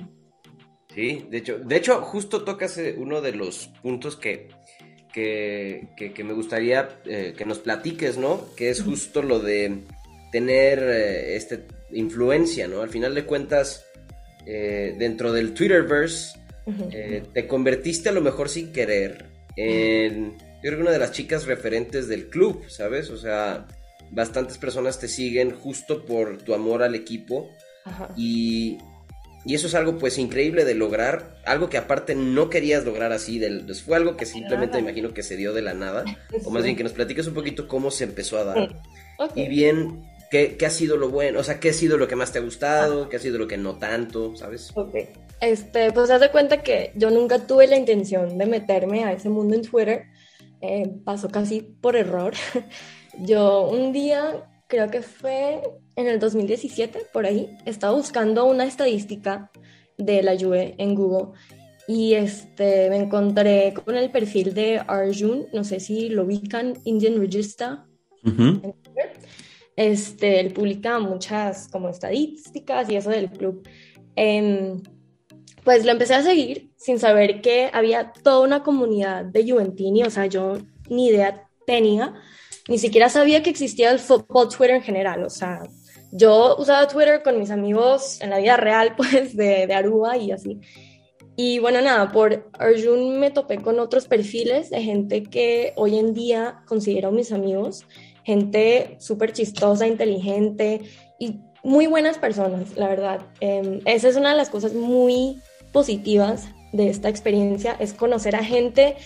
[0.94, 4.50] Sí, de hecho, de hecho justo tocas eh, uno de los puntos que,
[5.12, 8.46] que, que, me gustaría eh, que nos platiques, ¿no?
[8.56, 9.80] Que es justo lo de
[10.32, 12.82] tener eh, este, influencia, ¿no?
[12.82, 13.86] Al final de cuentas,
[14.46, 16.38] dentro del Twitterverse,
[17.34, 21.46] te convertiste a lo mejor sin querer en yo creo que una de las chicas
[21.46, 23.10] referentes del club, ¿sabes?
[23.10, 23.68] O sea,
[24.14, 27.50] bastantes personas te siguen justo por tu amor al equipo.
[28.16, 28.78] Y,
[29.44, 33.40] y, eso es algo pues increíble de lograr, algo que aparte no querías lograr así,
[33.40, 36.06] del, pues, fue algo que simplemente me imagino que se dio de la nada,
[36.46, 38.76] o más bien que nos platiques un poquito cómo se empezó a dar.
[39.36, 41.40] Y bien, ¿qué, ¿qué, ha sido lo bueno?
[41.40, 43.10] O sea, ¿qué ha sido lo que más te ha gustado?
[43.10, 44.34] ¿Qué ha sido lo que no tanto?
[44.38, 44.72] ¿Sabes?
[44.76, 44.96] Ok.
[45.42, 49.28] Este, pues haz de cuenta que yo nunca tuve la intención de meterme a ese
[49.28, 50.06] mundo en Twitter
[50.66, 52.34] eh, pasó casi por error.
[53.20, 55.62] Yo un día, creo que fue
[55.96, 59.52] en el 2017, por ahí, estaba buscando una estadística
[59.98, 61.34] de la Juve en Google
[61.88, 67.20] y este, me encontré con el perfil de Arjun, no sé si lo ubican, Indian
[67.20, 67.86] Regista.
[69.76, 73.68] Este, él publica muchas como estadísticas y eso del club.
[74.16, 74.82] Em,
[75.64, 80.10] pues lo empecé a seguir sin saber que había toda una comunidad de Juventini, o
[80.10, 80.58] sea, yo
[80.90, 82.14] ni idea tenía,
[82.68, 85.64] ni siquiera sabía que existía el fútbol Twitter en general, o sea,
[86.12, 90.60] yo usaba Twitter con mis amigos en la vida real, pues, de, Aruba y así.
[91.36, 96.14] Y bueno, nada, por Arjun me topé con otros perfiles de gente que hoy en
[96.14, 97.88] día considero mis amigos,
[98.24, 100.82] gente súper chistosa, inteligente
[101.20, 103.22] y muy buenas personas, la verdad.
[103.42, 108.44] Eh, esa es una de las cosas muy positivas de esta experiencia es conocer a
[108.44, 108.98] gente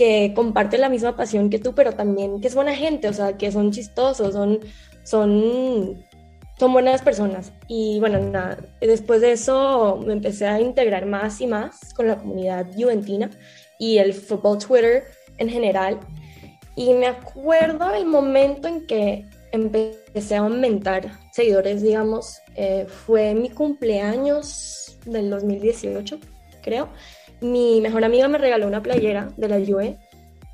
[0.00, 3.36] que comparte la misma pasión que tú, pero también que es buena gente, o sea,
[3.36, 4.60] que son chistosos, son,
[5.02, 6.06] son,
[6.58, 7.52] son buenas personas.
[7.68, 12.16] Y bueno, nada, después de eso me empecé a integrar más y más con la
[12.16, 13.28] comunidad juventina
[13.78, 15.04] y el fútbol Twitter
[15.36, 16.00] en general.
[16.76, 23.50] Y me acuerdo el momento en que empecé a aumentar seguidores, digamos, eh, fue mi
[23.50, 26.18] cumpleaños del 2018,
[26.62, 26.88] creo.
[27.40, 29.98] Mi mejor amiga me regaló una playera de la Juve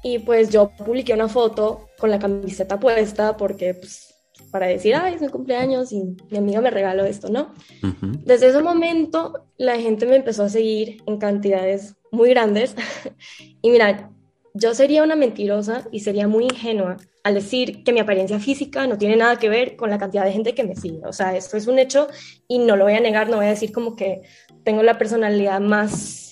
[0.03, 4.15] y pues yo publiqué una foto con la camiseta puesta porque pues
[4.51, 7.53] para decir, ay, es mi cumpleaños y mi amiga me regaló esto, ¿no?
[8.25, 12.77] Desde ese momento la gente me empezó a seguir en cantidades muy grandes
[13.63, 14.11] y mira,
[14.55, 18.97] yo sería una mentirosa y sería muy ingenua al decir que mi apariencia física no
[18.97, 21.01] tiene nada que ver con la cantidad de gente que me sigue.
[21.05, 22.09] O sea, esto es un hecho
[22.47, 24.23] y no lo voy a negar, no voy a decir como que
[24.65, 26.26] tengo la personalidad más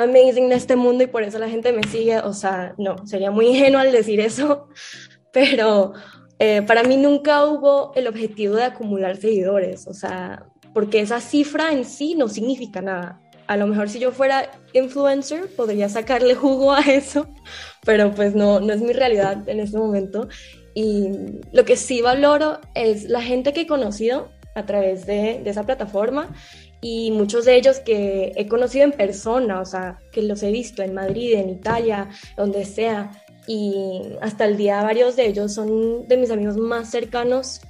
[0.00, 2.18] amazing de este mundo y por eso la gente me sigue.
[2.20, 4.68] O sea, no, sería muy ingenuo al decir eso,
[5.32, 5.92] pero
[6.38, 9.86] eh, para mí nunca hubo el objetivo de acumular seguidores.
[9.86, 14.12] O sea, porque esa cifra en sí no significa nada a lo mejor si yo
[14.12, 17.26] fuera influencer podría sacarle jugo a eso,
[17.84, 20.28] pero pues no, no es mi realidad en este momento.
[20.72, 21.08] Y
[21.52, 25.66] lo que sí valoro es la gente que he conocido a través de, de esa
[25.66, 26.32] plataforma
[26.80, 30.82] y muchos de ellos que he conocido en persona, o sea, que los he visto
[30.82, 33.10] en Madrid, en Italia, donde sea.
[33.46, 37.60] Y hasta el día varios de ellos son de mis amigos más cercanos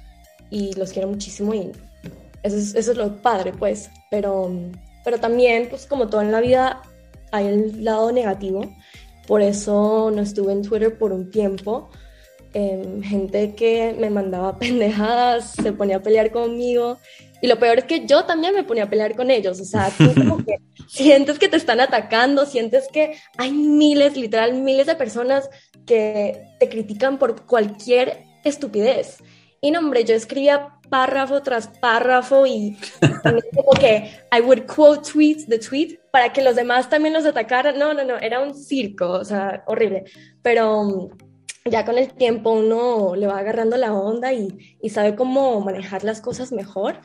[0.49, 1.71] y los quiero muchísimo y
[2.43, 3.89] eso es, eso es lo padre, pues.
[4.09, 4.51] Pero
[5.03, 6.81] pero también, pues como todo en la vida,
[7.31, 8.65] hay el lado negativo.
[9.27, 11.89] Por eso no estuve en Twitter por un tiempo.
[12.53, 16.97] Em, gente que me mandaba pendejadas, se ponía a pelear conmigo.
[17.41, 19.59] Y lo peor es que yo también me ponía a pelear con ellos.
[19.59, 24.53] O sea, tú como que sientes que te están atacando, sientes que hay miles, literal,
[24.53, 25.49] miles de personas
[25.85, 29.17] que te critican por cualquier estupidez.
[29.59, 32.77] Y no, hombre, yo escribía párrafo tras párrafo y
[33.55, 37.77] como que I would quote tweets, the tweet, para que los demás también los atacaran.
[37.77, 40.03] No, no, no, era un circo, o sea, horrible.
[40.41, 45.15] Pero mm, ya con el tiempo uno le va agarrando la onda y, y sabe
[45.15, 46.99] cómo manejar las cosas mejor.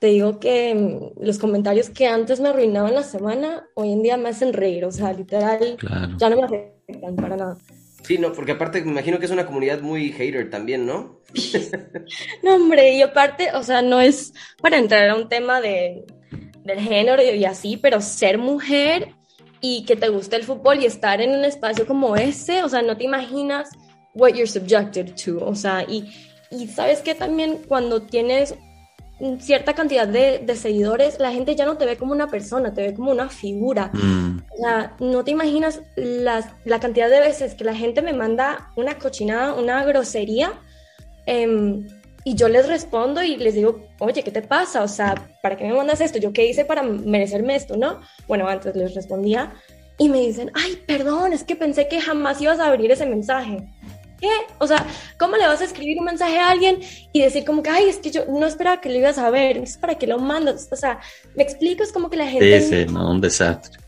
[0.00, 4.16] Te digo que mm, los comentarios que antes me arruinaban la semana, hoy en día
[4.16, 5.76] me hacen reír, o sea, literal,
[6.16, 7.58] ya no me afectan para nada.
[8.02, 11.20] Sí, no, porque aparte me imagino que es una comunidad muy hater también, ¿no?
[12.42, 14.32] no, hombre, y aparte, o sea, no es
[14.62, 16.06] para entrar a un tema de,
[16.64, 19.08] del género y así, pero ser mujer
[19.60, 22.80] y que te guste el fútbol y estar en un espacio como ese, o sea,
[22.80, 23.68] no te imaginas
[24.14, 26.10] what you're subjected to, o sea, y,
[26.50, 28.54] y sabes que también cuando tienes
[29.38, 32.94] cierta cantidad de, seguidores, la gente ya no te ve como una persona, te ve
[32.94, 33.90] como una figura.
[33.92, 34.38] Mm.
[34.50, 38.98] O sea, no te imaginas la cantidad de veces que la gente me manda una
[38.98, 40.52] cochinada, una grosería,
[41.26, 41.86] em,
[42.24, 44.82] y yo les respondo y les digo, oye, ¿qué te pasa?
[44.82, 46.18] O sea, ¿para qué me mandas esto?
[46.18, 47.76] ¿Yo qué hice para merecerme esto?
[47.76, 48.00] ¿No?
[48.28, 49.54] Bueno, antes les respondía
[49.96, 53.68] y me dicen, ay, perdón, es que pensé que jamás ibas a abrir ese mensaje.
[54.20, 54.28] ¿Qué?
[54.58, 54.86] O sea,
[55.18, 56.78] ¿cómo le vas a escribir un mensaje a alguien
[57.12, 59.58] y decir como que, ay, es que yo no esperaba que lo ibas a ver,
[59.58, 60.68] es para que lo mandas?
[60.70, 61.00] O sea,
[61.34, 62.60] me explico, es como que la gente...
[62.60, 63.78] Sí, sí, no, un desastre.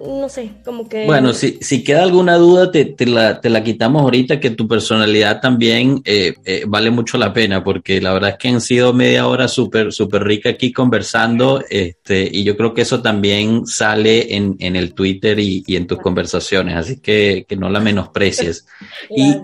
[0.00, 1.06] No, sé, como que...
[1.06, 4.68] Bueno, si, si queda alguna duda, te, te, la, te la quitamos ahorita, que tu
[4.68, 8.92] personalidad también eh, eh, vale mucho la pena, porque la verdad es que han sido
[8.92, 14.36] media hora súper súper rica aquí conversando, este, y yo creo que eso también sale
[14.36, 18.66] en, en el Twitter y, y, en tus conversaciones, así que, que no la menosprecies.
[19.10, 19.34] y,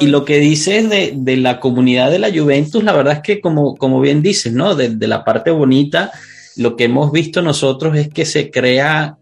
[0.00, 3.40] y, lo que dices de, de, la comunidad de la Juventus, la verdad es que
[3.40, 4.74] como, como bien dices, ¿no?
[4.74, 6.12] De, de la parte bonita,
[6.56, 9.16] lo que hemos visto nosotros es que se crea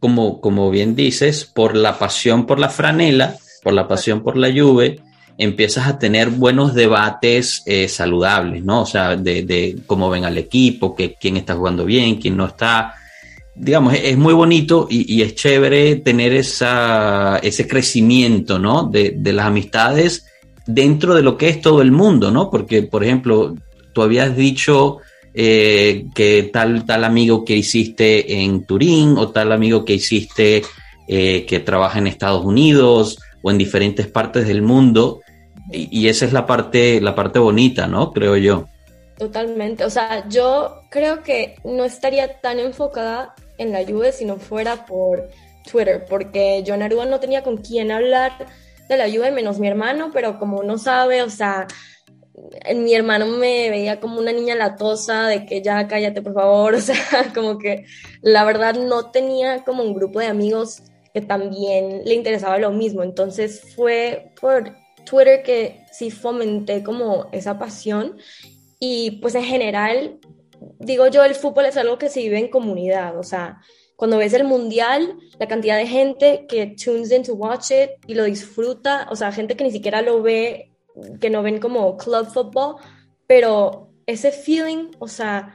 [0.00, 4.48] como, como bien dices, por la pasión por la franela, por la pasión por la
[4.48, 4.96] lluvia,
[5.38, 8.82] empiezas a tener buenos debates eh, saludables, ¿no?
[8.82, 12.94] O sea, de, cómo ven al equipo, que, quién está jugando bien, quién no está.
[13.54, 18.84] Digamos, es, muy bonito y, es chévere tener esa, ese crecimiento, ¿no?
[18.84, 20.26] De, de, las amistades
[20.66, 22.50] dentro de lo que es todo el mundo, ¿no?
[22.50, 23.54] Porque, por ejemplo,
[23.92, 24.98] tú habías dicho
[25.40, 30.64] eh, que tal, tal amigo que hiciste en Turín o tal amigo que hiciste
[31.06, 35.20] eh, que trabaja en Estados Unidos o en diferentes partes del mundo.
[35.70, 38.12] Y, esa es la parte, la parte bonita, ¿no?
[38.12, 38.66] Creo yo.
[39.16, 39.84] Totalmente.
[39.84, 44.86] O sea, yo creo que no estaría tan enfocada en la Juve si no fuera
[44.86, 45.28] por
[45.70, 48.32] Twitter, porque yo en Aruba no tenía con quién hablar
[48.88, 51.68] de la Juve menos mi hermano, pero como no sabe, o sea,
[52.76, 56.80] mi hermano me veía como una niña latosa, de que ya cállate por favor, o
[56.80, 57.86] sea, como que
[58.22, 63.02] la verdad no tenía como un grupo de amigos que también le interesaba lo mismo,
[63.02, 68.18] entonces fue por Twitter que sí fomenté como esa pasión
[68.78, 70.18] y pues en general,
[70.78, 73.60] digo yo, el fútbol es algo que se vive en comunidad, o sea,
[73.96, 78.14] cuando ves el mundial, la cantidad de gente que tunes in to watch it y
[78.14, 80.67] lo disfruta, o sea, gente que ni siquiera lo ve
[81.20, 82.76] que no ven como club football,
[83.26, 85.54] pero ese feeling, o sea,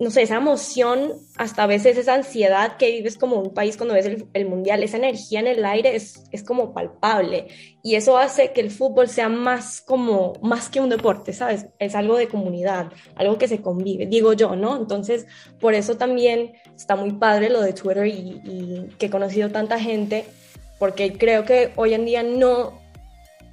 [0.00, 3.94] no sé, esa emoción, hasta a veces esa ansiedad que vives como un país cuando
[3.94, 7.48] ves el, mundial, esa energía en el aire es, es, como palpable
[7.82, 11.66] y eso hace que el fútbol sea más como, más que un deporte, ¿sabes?
[11.78, 14.74] Es algo de comunidad, algo que se convive, digo yo, ¿no?
[14.78, 15.26] Entonces,
[15.60, 19.78] por eso también está muy padre lo de Twitter y, y que he conocido tanta
[19.78, 20.24] gente,
[20.78, 22.79] porque creo que hoy en día no,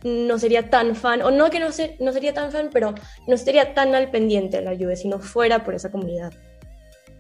[0.04, 1.68] no sería tan fan, o no que no,
[2.00, 2.94] no sería tan fan, pero
[3.28, 6.34] no estaría tan al pendiente de la Juve si no fuera por esa comunidad.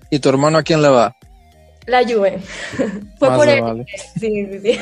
[0.09, 1.15] ¿Y tu hermano a quién le va?
[1.85, 2.39] La Juve.
[3.19, 3.85] Fue por él.
[4.19, 4.79] Sí, sí, sí.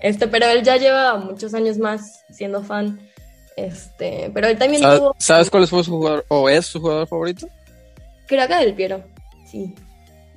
[0.00, 3.00] Este, pero él ya lleva muchos años más siendo fan.
[3.56, 4.82] Este, pero él también
[5.18, 7.48] ¿Sabes cuál fue su jugador o es su jugador favorito?
[8.26, 9.04] Creo que Del Piero.
[9.46, 9.74] Sí.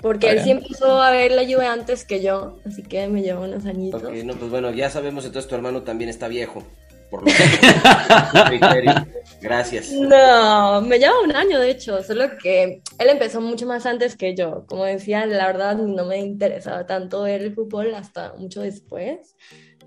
[0.06, 3.46] Porque él sí empezó a ver la lluvia antes que yo, así que me llevó
[3.46, 4.04] unos añitos.
[4.04, 6.62] Ok, no, pues bueno, ya sabemos, entonces tu hermano también está viejo.
[7.10, 7.32] Por lo
[9.42, 9.92] Gracias.
[9.94, 14.36] No, me lleva un año, de hecho, solo que él empezó mucho más antes que
[14.36, 14.68] yo.
[14.68, 19.36] Como decía, la verdad no me interesaba tanto ver el fútbol hasta mucho después,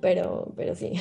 [0.01, 0.95] pero, pero sí.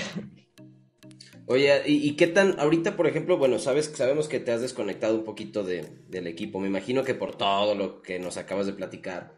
[1.50, 5.24] Oye, ¿y, qué tan, ahorita por ejemplo, bueno, sabes, sabemos que te has desconectado un
[5.24, 9.32] poquito de, del equipo, me imagino que por todo lo que nos acabas de platicar,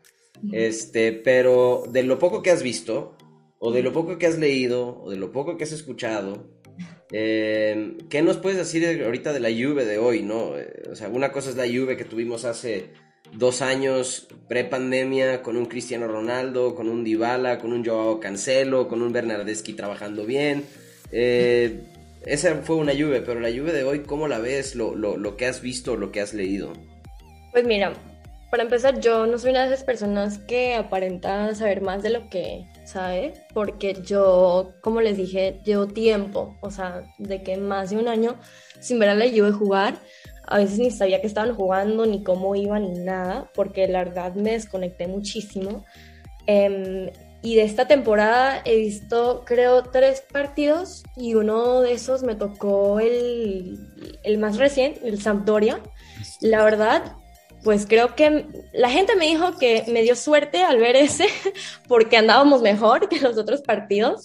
[0.51, 3.15] este, pero de lo poco que has visto,
[3.59, 6.47] o de lo poco que has leído, o de lo poco que has escuchado,
[7.11, 10.57] eh, ¿qué nos puedes decir ahorita de la Juve de hoy, no?
[10.57, 12.89] Eh, o sea, una cosa es la Juve que tuvimos hace
[13.33, 19.03] dos años pre-pandemia con un Cristiano Ronaldo, con un Dybala, con un Joao Cancelo, con
[19.03, 20.65] un Bernardeschi trabajando bien.
[21.11, 21.81] Eh,
[22.25, 24.75] esa fue una lluvia, pero la lluvia de hoy, ¿cómo la ves?
[24.75, 26.73] Lo, lo, lo que has visto, lo que has leído.
[27.51, 27.93] Pues mira,
[28.51, 32.29] para empezar, yo no soy una de esas personas que aparenta saber más de lo
[32.29, 37.97] que sabe, porque yo, como les dije, llevo tiempo, o sea, de que más de
[37.97, 38.39] un año
[38.79, 39.99] sin ver a la Juve jugar.
[40.47, 44.33] A veces ni sabía que estaban jugando, ni cómo iban, ni nada, porque la verdad
[44.33, 45.85] me desconecté muchísimo.
[46.47, 47.11] Em,
[47.41, 52.99] y de esta temporada he visto, creo, tres partidos y uno de esos me tocó
[52.99, 53.79] el,
[54.23, 55.79] el más reciente, el Sampdoria.
[56.41, 57.15] La verdad,
[57.63, 61.27] pues creo que la gente me dijo que me dio suerte al ver ese
[61.87, 64.23] porque andábamos mejor que los otros partidos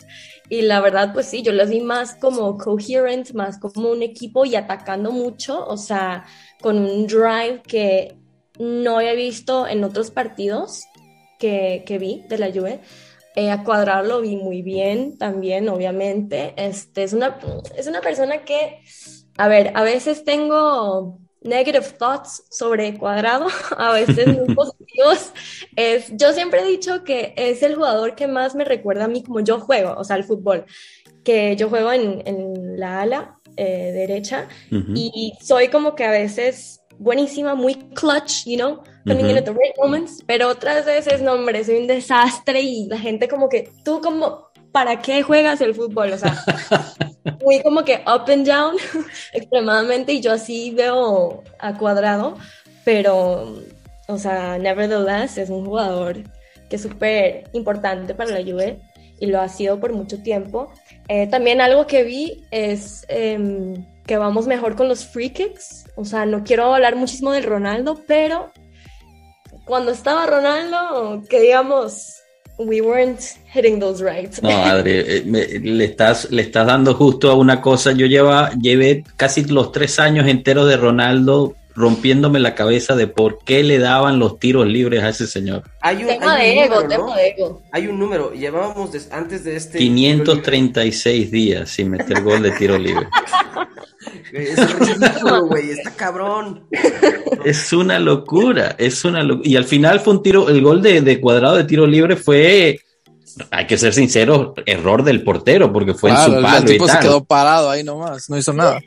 [0.49, 4.45] y la verdad pues sí, yo los vi más como coherent, más como un equipo
[4.45, 6.27] y atacando mucho, o sea,
[6.61, 8.17] con un drive que
[8.59, 10.85] no había visto en otros partidos
[11.39, 12.80] que, que vi de la Juve.
[13.37, 16.55] Eh, a Cuadrado lo vi muy bien también, obviamente.
[16.57, 17.39] Este, es, una,
[17.76, 18.80] es una persona que,
[19.37, 25.32] a ver, a veces tengo negative thoughts sobre Cuadrado, a veces muy positivos.
[25.76, 29.22] Es, yo siempre he dicho que es el jugador que más me recuerda a mí
[29.24, 30.64] como yo juego, o sea, el fútbol,
[31.24, 36.80] que yo juego en, en la ala eh, derecha y soy como que a veces
[36.99, 41.33] buenísima, muy clutch, you know, coming in at the right moments, pero otras veces, no,
[41.33, 45.75] hombre, soy un desastre y la gente como que, tú como, ¿para qué juegas el
[45.75, 46.13] fútbol?
[46.13, 46.37] O sea,
[47.45, 48.77] muy como que up and down
[49.33, 52.37] extremadamente y yo así veo a cuadrado,
[52.85, 53.59] pero,
[54.09, 56.19] o sea, nevertheless es un jugador
[56.69, 58.81] que es súper importante para la Juve
[59.21, 60.73] y lo ha sido por mucho tiempo.
[61.09, 66.05] Eh, también algo que vi es em, que vamos mejor con los free kicks, o
[66.05, 68.53] sea, no quiero hablar muchísimo del Ronaldo, pero
[69.65, 72.23] cuando estaba Ronaldo, que digamos,
[72.59, 73.21] we weren't
[73.53, 74.43] hitting those rights.
[74.43, 77.93] No, Adri, eh, le, estás, le estás dando justo a una cosa.
[77.93, 83.39] Yo lleva, llevé casi los tres años enteros de Ronaldo rompiéndome la cabeza de por
[83.45, 85.64] qué le daban los tiros libres a ese señor.
[85.81, 87.62] Hay un, tema de ego, tema de ego.
[87.72, 89.79] Hay un número, llevábamos antes de este...
[89.79, 93.07] 536 días sin meter gol de tiro libre.
[94.33, 96.66] Es ridículo, güey, está cabrón.
[97.45, 99.49] Es una locura, es una locura.
[99.49, 102.81] Y al final fue un tiro, el gol de, cuadrado de tiro libre fue
[103.51, 106.59] hay que ser sincero, error del portero, porque fue en su palo.
[106.59, 108.81] El tipo se quedó parado ahí nomás, no hizo nada.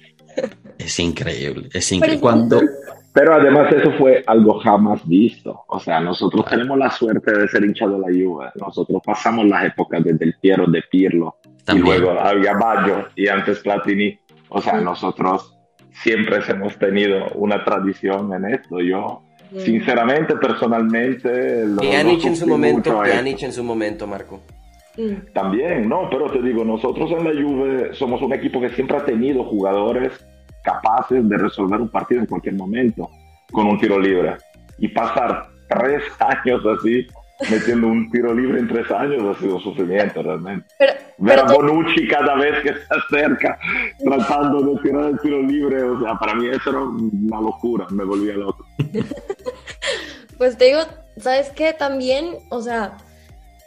[0.77, 2.21] Es increíble, es increíble.
[2.21, 2.61] Cuando...
[3.13, 5.63] Pero además eso fue algo jamás visto.
[5.69, 8.45] O sea, nosotros tenemos la suerte de ser hinchados de la Juve.
[8.61, 13.57] Nosotros pasamos las épocas desde el Piero, de Pirlo, y luego había Baggio y antes
[13.59, 14.19] Platini.
[14.49, 15.57] O sea, nosotros
[15.91, 18.81] siempre hemos tenido una tradición en esto.
[18.81, 19.23] Yo,
[19.57, 21.65] sinceramente, personalmente...
[21.79, 24.41] Pjanic en su momento, Pjanic en su momento, Marco.
[25.33, 29.05] También, no, pero te digo, nosotros en la Juve somos un equipo que siempre ha
[29.05, 30.11] tenido jugadores
[30.67, 33.09] capaces de resolver un partido en cualquier momento
[33.51, 34.35] con un tiro libre.
[34.77, 37.07] Y pasar tres años así
[37.49, 40.65] metiendo un tiro libre en tres años ha sido sufrimiento realmente.
[41.19, 43.57] Ver a Bonucci cada vez que está cerca
[43.99, 48.03] tratando de tirar el tiro libre, o sea, para mí eso era una locura, me
[48.03, 48.65] volvía loco.
[50.37, 50.79] pues te digo,
[51.17, 51.73] ¿sabes qué?
[51.73, 52.97] También, o sea,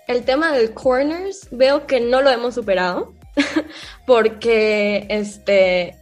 [0.08, 3.14] el tema del corners veo que no lo hemos superado
[4.06, 5.99] porque este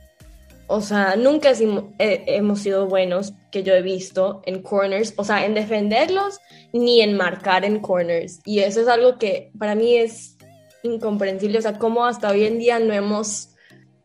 [0.68, 1.52] o sea, nunca
[1.98, 6.40] hemos sido buenos que yo he visto en corners, o sea, en defenderlos
[6.74, 8.40] ni en marcar en corners.
[8.44, 10.36] Y eso es algo que para mí es
[10.82, 13.54] incomprensible, o sea, cómo hasta hoy en día no hemos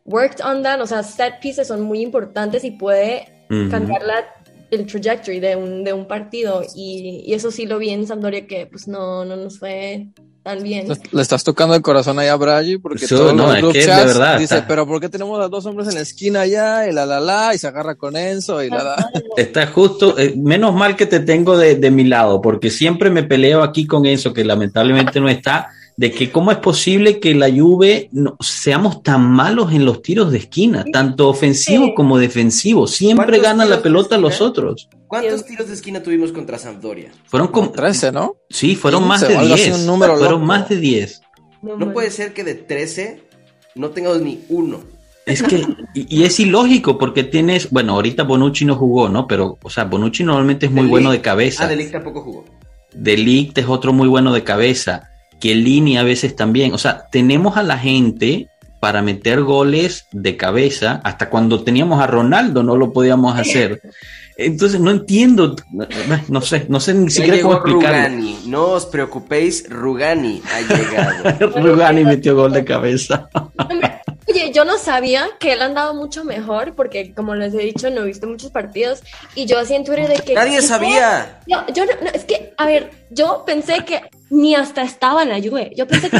[0.06, 3.28] worked on that, o sea, set pieces son muy importantes y puede
[3.70, 4.24] cambiar la,
[4.74, 6.62] el trajectory de un, de un partido.
[6.74, 10.08] Y, y, eso sí lo vi en Sampdoria que pues no, no nos fue
[10.44, 10.86] también.
[11.10, 14.38] Le estás tocando el corazón allá a Bragi porque todo todos los group chats verdad,
[14.38, 16.86] dice, pero ¿por qué tenemos a dos hombres en la esquina allá?
[16.86, 19.10] Y la la la, y se agarra con Enzo y la la.
[19.36, 23.24] Está justo, eh, menos mal que te tengo de, de, mi lado, porque siempre me
[23.24, 27.50] peleo aquí con Enzo, que lamentablemente no está, de que cómo es posible que la
[27.50, 32.92] Juve no, seamos tan malos en los tiros de esquina, tanto ofensivos como defensivos.
[32.92, 34.88] Siempre ganan la pelota los otros.
[35.06, 37.12] ¿Cuántos tiros de esquina tuvimos contra Sampdoria?
[37.26, 38.36] Fueron como 13, ¿no?
[38.50, 39.86] Sí, fueron más de 10.
[39.86, 41.22] fueron más de 10.
[41.62, 43.22] No, puede ser que de 13
[43.76, 44.80] no tengamos ni uno.
[45.26, 45.64] Es que,
[45.94, 49.26] y, es ilógico porque tienes, bueno, ahorita Bonucci no jugó, ¿no?
[49.26, 51.64] Pero, o sea, Bonucci normalmente es muy bueno de cabeza.
[51.64, 52.44] Ah, Delict tampoco jugó.
[52.92, 55.08] Delict es otro muy bueno de cabeza.
[55.40, 56.72] Que Lini a veces también.
[56.74, 58.48] O sea, tenemos a la gente
[58.80, 61.00] para meter goles de cabeza.
[61.04, 63.80] Hasta cuando teníamos a Ronaldo no lo podíamos hacer.
[64.36, 65.54] Entonces no entiendo,
[66.28, 68.16] no sé, no sé ni siquiera cómo explicarlo.
[68.16, 71.62] Rugani, no os preocupéis, Rugani ha llegado.
[71.62, 73.28] Rugani metió gol de cabeza.
[74.34, 78.02] Oye, yo no sabía que él andaba mucho mejor, porque como les he dicho, no
[78.02, 79.00] he visto muchos partidos,
[79.36, 80.34] y yo así en Twitter de que...
[80.34, 81.40] Nadie sabía.
[81.46, 85.40] Yo, yo no, es que, a ver, yo pensé que ni hasta estaba en la
[85.40, 85.72] Juve.
[85.76, 86.16] Yo pensé que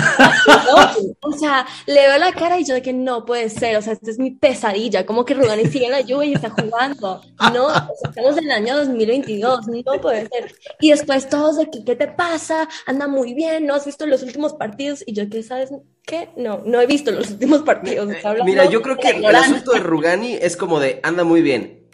[1.20, 3.94] o sea, le veo la cara y yo de que no puede ser, o sea,
[3.94, 7.20] esta es mi pesadilla, como que Rugani sigue en la Juve y está jugando.
[7.52, 7.68] No,
[8.04, 10.54] estamos en el año 2022, no puede ser.
[10.80, 12.68] Y después todos de que, ¿qué te pasa?
[12.86, 15.70] Anda muy bien, no has visto los últimos partidos y yo, ¿qué sabes?
[16.06, 16.28] ¿Qué?
[16.36, 18.08] No, no he visto los últimos partidos.
[18.44, 21.84] Mira, yo creo que el asunto de Rugani es como de, anda muy bien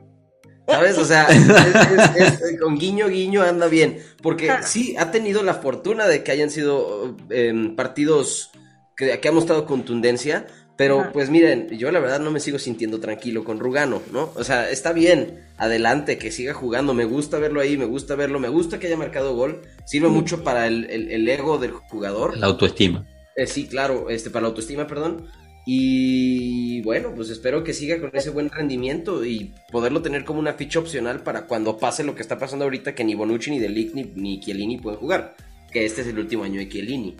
[0.71, 0.99] ¿Sabes?
[0.99, 1.27] O sea,
[2.61, 4.03] con guiño, guiño anda bien.
[4.23, 8.51] Porque sí, ha tenido la fortuna de que hayan sido em, partidos
[8.97, 10.47] que, que, han mostrado contundencia.
[10.77, 14.33] Pero pues miren, yo la verdad no me sigo sintiendo tranquilo con Rugano, ¿no?
[14.35, 16.95] O sea, está bien, adelante, que siga jugando.
[16.95, 19.61] Me gusta verlo ahí, me gusta verlo, me gusta que haya marcado gol.
[19.85, 22.39] Sirve mucho para el, ego del jugador.
[22.39, 23.07] La autoestima.
[23.37, 25.29] Eh, sí, claro, este, para la autoestima, perdón.
[25.67, 30.55] Y bueno, pues espero que siga con ese buen rendimiento y poderlo tener como una
[30.55, 33.95] ficha opcional para cuando pase lo que está pasando ahorita, que ni Bonucci, ni Delic,
[33.95, 35.37] ni, ni Chiellini pueden jugar.
[35.71, 37.17] Que este es el último año de Chiellini.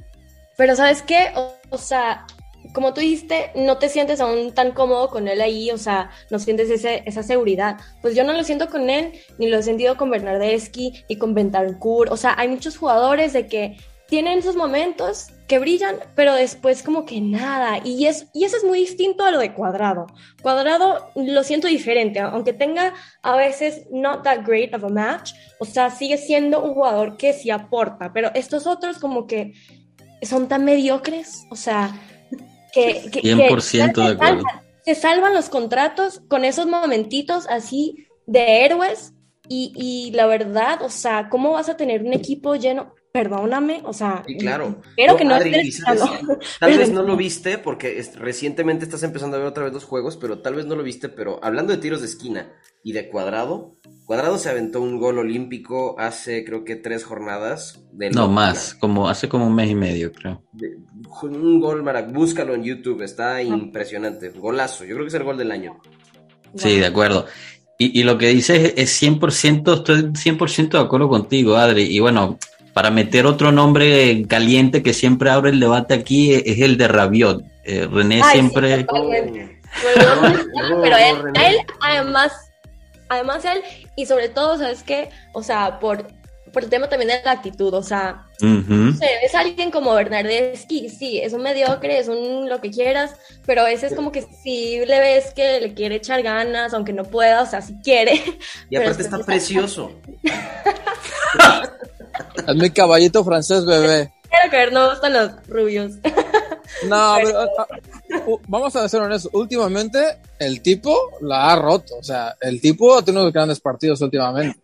[0.57, 1.33] Pero ¿sabes qué?
[1.71, 2.27] O, sea,
[2.73, 6.39] como tú dijiste, no te sientes aún tan cómodo con él ahí, o sea, no
[6.39, 7.79] sientes ese, esa seguridad.
[8.03, 11.35] Pues yo no lo siento con él, ni lo he sentido con Bernardeschi y con
[11.35, 12.09] Bentancur.
[12.11, 13.77] O sea, hay muchos jugadores de que
[14.09, 17.81] tienen sus momentos que brillan, pero después como que nada.
[17.83, 20.07] Y, es, y eso es muy distinto a lo de Cuadrado.
[20.41, 25.65] Cuadrado lo siento diferente, aunque tenga a veces not that great of a match, o
[25.65, 29.55] sea, sigue siendo un jugador que sí aporta, pero estos otros como que
[30.23, 32.01] son tan mediocres, o sea,
[32.73, 33.11] que...
[33.11, 34.45] que 100% de acuerdo.
[34.85, 39.15] Se salvan los contratos con esos momentitos así de héroes
[39.49, 42.95] y, y la verdad, o sea, ¿cómo vas a tener un equipo lleno?
[43.13, 44.81] Perdóname, o sea, sí, claro.
[44.97, 45.39] Espero que no
[46.61, 50.17] Tal vez no lo viste porque recientemente estás empezando a ver otra vez los juegos,
[50.17, 52.53] pero tal vez no lo viste, pero hablando de tiros de esquina
[52.83, 53.73] y de cuadrado,
[54.11, 57.79] Cuadrado se aventó un gol olímpico hace creo que tres jornadas.
[58.13, 60.43] no, más, como hace como un mes y medio, creo.
[61.23, 65.39] un gol, Marac, búscalo en YouTube, está impresionante, golazo, yo creo que es el gol
[65.39, 65.79] del año.
[66.57, 67.27] Sí, de acuerdo.
[67.79, 71.85] Y, y lo que dices es 100%, estoy 100% de acuerdo contigo, Adri.
[71.85, 72.37] Y bueno,
[72.73, 77.45] para meter otro nombre caliente que siempre abre el debate aquí es el de Rabiot.
[77.65, 78.87] Eh, René siempre...
[80.83, 82.33] pero él, además,
[83.09, 83.63] además él,
[83.97, 85.11] y sobre todo, ¿sabes qué?
[85.33, 86.07] O sea, por,
[86.53, 88.27] por el tema también de la actitud, o sea,
[89.23, 93.15] es alguien como Bernardeschi, sí, es un mediocre, es un lo que quieras,
[93.47, 97.05] pero a veces como que sí le ves que le quiere echar ganas, aunque no
[97.05, 98.21] pueda, o sea, si quiere.
[98.71, 99.93] Y aparte está precioso.
[102.47, 104.13] Es mi caballito francés, bebé.
[104.29, 105.93] Quiero que no gustan los rubios.
[106.89, 107.67] No, pero, ah,
[108.27, 109.31] uh, vamos a ser honestos.
[109.35, 109.99] Últimamente,
[110.39, 111.97] el tipo la ha roto.
[111.99, 114.59] O sea, el tipo ha tenido grandes partidos últimamente.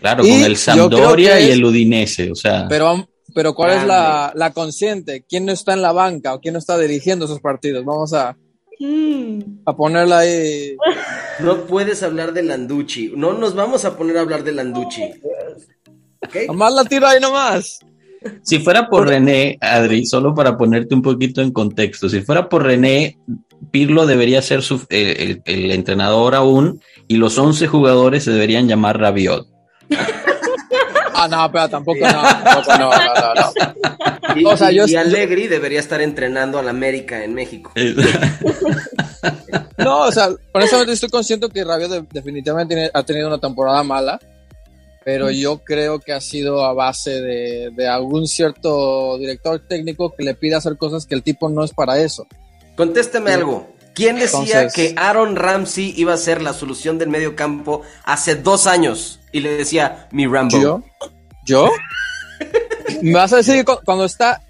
[0.00, 2.30] Claro, con el Sampdoria y el Udinese.
[2.30, 2.66] O sea.
[2.68, 5.24] Pero, pero ¿cuál es la, la consciente?
[5.26, 7.84] ¿Quién no está en la banca o quién no está dirigiendo esos partidos?
[7.84, 8.36] Vamos a,
[8.78, 9.40] mm.
[9.64, 10.76] a ponerla ahí.
[11.38, 13.12] No puedes hablar de Landucci.
[13.16, 15.02] No nos vamos a poner a hablar de Landucci.
[16.46, 17.80] Nomás la tiro ahí nomás.
[18.42, 22.64] Si fuera por René, Adri, solo para ponerte un poquito en contexto, si fuera por
[22.64, 23.18] René,
[23.70, 24.60] Pirlo debería ser
[24.90, 29.46] el, entrenador aún y los 11 jugadores se deberían llamar Rabiot.
[31.18, 34.38] Ah, no, pero tampoco, no, tampoco, no, no, no.
[34.38, 37.72] Y, o sea, yo y Allegri debería estar entrenando al América en México.
[39.78, 44.20] no, o sea, honestamente estoy consciente que Rabiot definitivamente ha tenido una temporada mala
[45.06, 50.34] pero yo creo que ha sido a base de, algún cierto director técnico que le
[50.34, 52.26] pide hacer cosas que el tipo no es para eso.
[52.74, 53.72] Contésteme algo.
[53.94, 58.66] ¿Quién decía que Aaron Ramsey iba a ser la solución del medio campo hace dos
[58.66, 59.20] años?
[59.30, 60.60] Y le decía, mi Rambo.
[60.60, 60.82] ¿Yo?
[61.44, 61.70] ¿Yo?
[63.02, 64.42] me vas a decir que cuando está,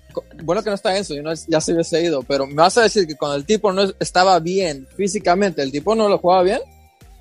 [0.42, 1.12] bueno que no está Enzo,
[1.48, 4.40] ya se hubiese ido, pero me vas a decir que cuando el tipo no estaba
[4.40, 6.60] bien físicamente, el tipo no lo jugaba bien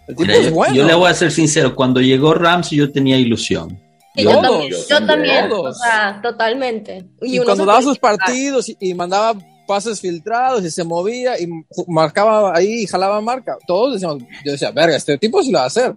[0.08, 3.80] yo, le voy a ser sincero, cuando llegó Rams yo tenía ilusión.
[4.16, 7.06] yo, también, yo también, o sea, totalmente.
[7.22, 9.34] Y, cuando daba sus partidos y, mandaba
[9.68, 11.48] pases filtrados y se movía y
[11.88, 15.64] marcaba ahí y jalaba marca, todos decíamos, yo decía, verga, este tipo sí lo va
[15.64, 15.96] a hacer.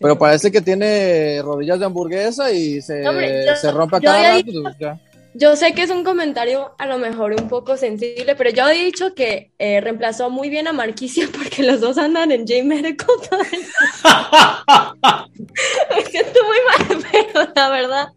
[0.00, 3.02] Pero parece que tiene rodillas de hamburguesa y se,
[3.60, 4.52] se rompe a cada rato.
[4.62, 4.76] Pues,
[5.38, 8.84] yo sé que es un comentario a lo mejor un poco sensible, pero yo he
[8.84, 13.06] dicho que eh, reemplazó muy bien a Marquisia porque los dos andan en J Medical.
[15.94, 18.08] Me siento muy mal, pero la verdad.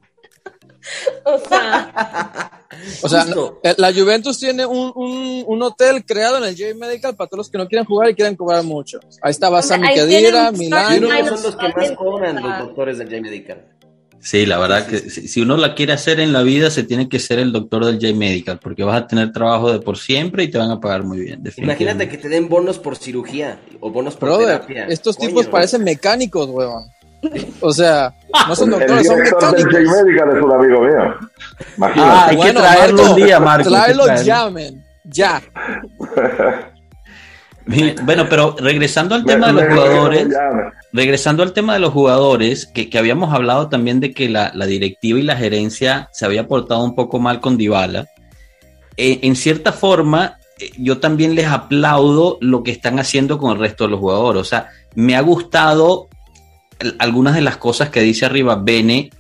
[1.26, 2.58] o sea...
[3.04, 3.26] O sea,
[3.64, 7.40] eh, la Juventus tiene un, un, un, hotel creado en el J Medical para todos
[7.40, 9.00] los que no quieran jugar y quieran cobrar mucho.
[9.22, 10.96] Ahí está Basami Kedira, Milán.
[10.96, 13.68] Y uno son los que más cobran los doctores del J Medical.
[14.22, 17.18] Sí, la verdad que si uno la quiere hacer en la vida, se tiene que
[17.18, 20.52] ser el doctor del J Medical, porque vas a tener trabajo de por siempre y
[20.52, 21.42] te van a pagar muy bien.
[21.58, 24.86] Imagínate que te den bonos por cirugía o bonos por terapia.
[24.86, 26.84] Estos tipos parecen mecánicos, weón.
[27.62, 28.14] O sea,
[28.48, 29.54] no son doctores, son mecánicos.
[29.54, 31.16] El del J Medical es un amigo mío.
[31.78, 32.12] Imagínate.
[32.12, 33.70] Ah, hay que traerlo un día, Marco.
[33.70, 34.84] Tráelo ya, men.
[35.04, 35.42] Ya.
[38.04, 40.28] Bueno, pero regresando al tema de los jugadores,
[40.92, 45.24] regresando al tema de los jugadores, que, habíamos hablado también de que la, directiva y
[45.24, 48.08] la gerencia se había portado un poco mal con Dybala.
[48.98, 53.60] Eh, en cierta forma, eh, yo también les aplaudo lo que están haciendo con el
[53.60, 54.42] resto de los jugadores.
[54.42, 56.10] O sea, me ha gustado
[57.00, 59.12] algunas de las cosas que dice arriba Bene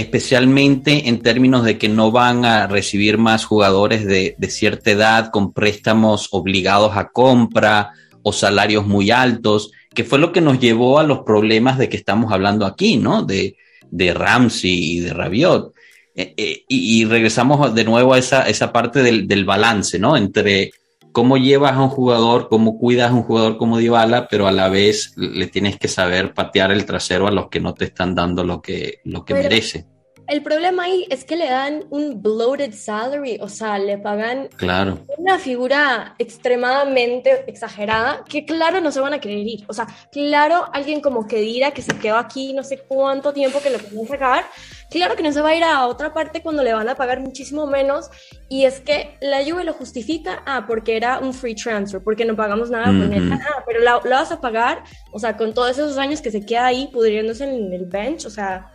[0.00, 5.52] especialmente en términos de que no van a recibir más jugadores de, cierta edad con
[5.52, 7.92] préstamos obligados a compra
[8.22, 11.96] o salarios muy altos, que fue lo que nos llevó a los problemas de que
[11.96, 13.22] estamos hablando aquí, ¿no?
[13.22, 13.56] De,
[13.90, 15.72] de Ramsey y de Rabiot.
[16.14, 20.16] Eh, eh, y, regresamos de nuevo a esa, esa parte del, del, balance, ¿no?
[20.16, 20.72] Entre
[21.12, 24.68] cómo llevas a un jugador, cómo cuidas a un jugador como Dybala, pero a la
[24.68, 28.44] vez le tienes que saber patear el trasero a los que no te están dando
[28.44, 29.86] lo que, lo que merece.
[30.30, 35.04] El problema ahí es que le dan un bloated salary, o sea, le pagan claro.
[35.18, 39.64] una figura extremadamente exagerada que claro no se van a querer ir.
[39.66, 43.58] O sea, claro, alguien como que dirá que se quedó aquí no sé cuánto tiempo
[43.60, 44.44] que lo pueden sacar,
[44.90, 47.20] claro que no se va a ir a otra parte cuando le van a pagar
[47.20, 48.10] muchísimo menos.
[48.48, 52.36] Y es que la Juve lo justifica, ah, porque era un free transfer, porque no
[52.36, 53.32] pagamos nada con él.
[53.32, 54.82] Ah, pero la, vas a pagar,
[55.12, 58.30] o sea, con todos esos años que se queda ahí pudriéndose en el bench, o
[58.30, 58.70] sea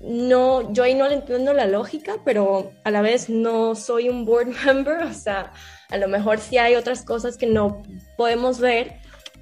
[0.00, 4.24] no, yo ahí no le entiendo la lógica, pero a la vez no soy un
[4.24, 5.52] board member, o sea,
[5.90, 7.82] a lo mejor sí hay otras cosas que no
[8.16, 8.96] podemos ver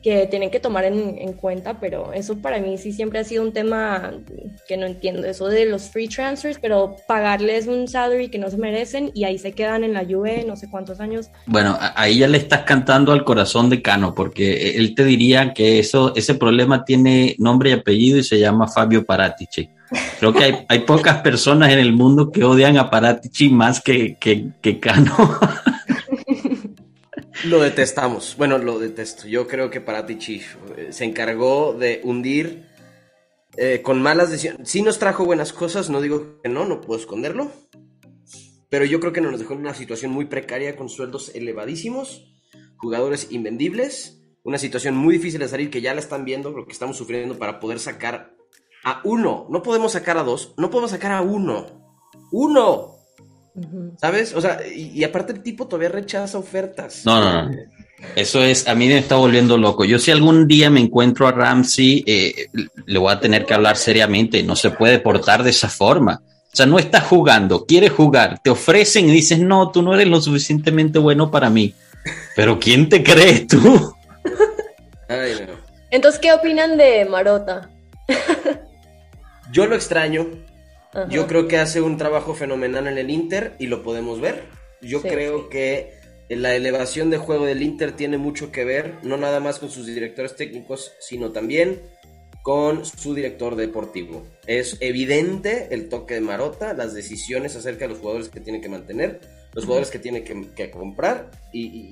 [0.06, 3.52] que tienen que tomar en, cuenta, pero eso para mí sí siempre ha sido un
[3.52, 4.12] tema
[4.68, 8.56] que no entiendo, eso de los free transfers, pero pagarles un salary que no se
[8.56, 11.30] merecen y ahí se quedan en la Juve no sé cuántos años.
[11.46, 15.80] Bueno, ahí ya le estás cantando al corazón de Cano, porque él te diría que
[15.80, 19.70] eso, ese problema tiene nombre y apellido y se llama Fabio Paratici.
[20.20, 24.16] Creo que hay, hay, pocas personas en el mundo que odian a Paratici más que,
[24.20, 25.16] que, que Cano.
[27.46, 28.34] Lo detestamos.
[28.36, 29.28] Bueno, lo detesto.
[29.28, 30.42] Yo creo que Paratici
[30.76, 32.66] eh, se encargó de hundir
[33.56, 34.68] eh, con malas decisiones.
[34.68, 37.52] Sí nos trajo buenas cosas, no digo que no, no puedo esconderlo.
[38.68, 42.34] Pero yo creo que nos dejó en una situación muy precaria con sueldos elevadísimos,
[42.78, 46.72] jugadores invendibles, una situación muy difícil de salir que ya la están viendo, lo que
[46.72, 48.34] estamos sufriendo para poder sacar
[48.82, 49.46] a uno.
[49.50, 52.00] No podemos sacar a dos, no podemos sacar a uno.
[52.32, 52.95] ¡Uno!
[54.00, 54.34] ¿Sabes?
[54.34, 57.02] O sea, y, aparte el tipo todavía rechaza ofertas.
[57.04, 57.56] No, no, no.
[58.14, 59.84] Eso es, a mí me está volviendo loco.
[59.84, 62.48] Yo si algún día me encuentro a Ramsey, eh,
[62.84, 64.42] le voy a tener que hablar seriamente.
[64.42, 66.20] No se puede portar de esa forma.
[66.24, 70.08] O sea, no está jugando, quiere jugar, te ofrecen y dices, no, tú no eres
[70.08, 71.74] lo suficientemente bueno para mí.
[72.34, 73.94] Pero ¿quién te crees tú?
[75.90, 77.68] Entonces, ¿qué opinan de Marota?
[79.52, 80.26] Yo lo extraño.
[81.08, 84.42] Yo creo que hace un trabajo fenomenal en el Inter y lo podemos ver.
[84.80, 85.92] Yo creo que
[86.28, 89.86] la elevación de juego del Inter tiene mucho que ver, no nada más con sus
[89.86, 91.80] directores técnicos, sino también
[92.42, 94.24] con su director deportivo.
[94.46, 98.68] Es evidente el toque de Marota, las decisiones acerca de los jugadores que tiene que
[98.68, 99.20] mantener,
[99.52, 101.90] los jugadores que tiene que, comprar y,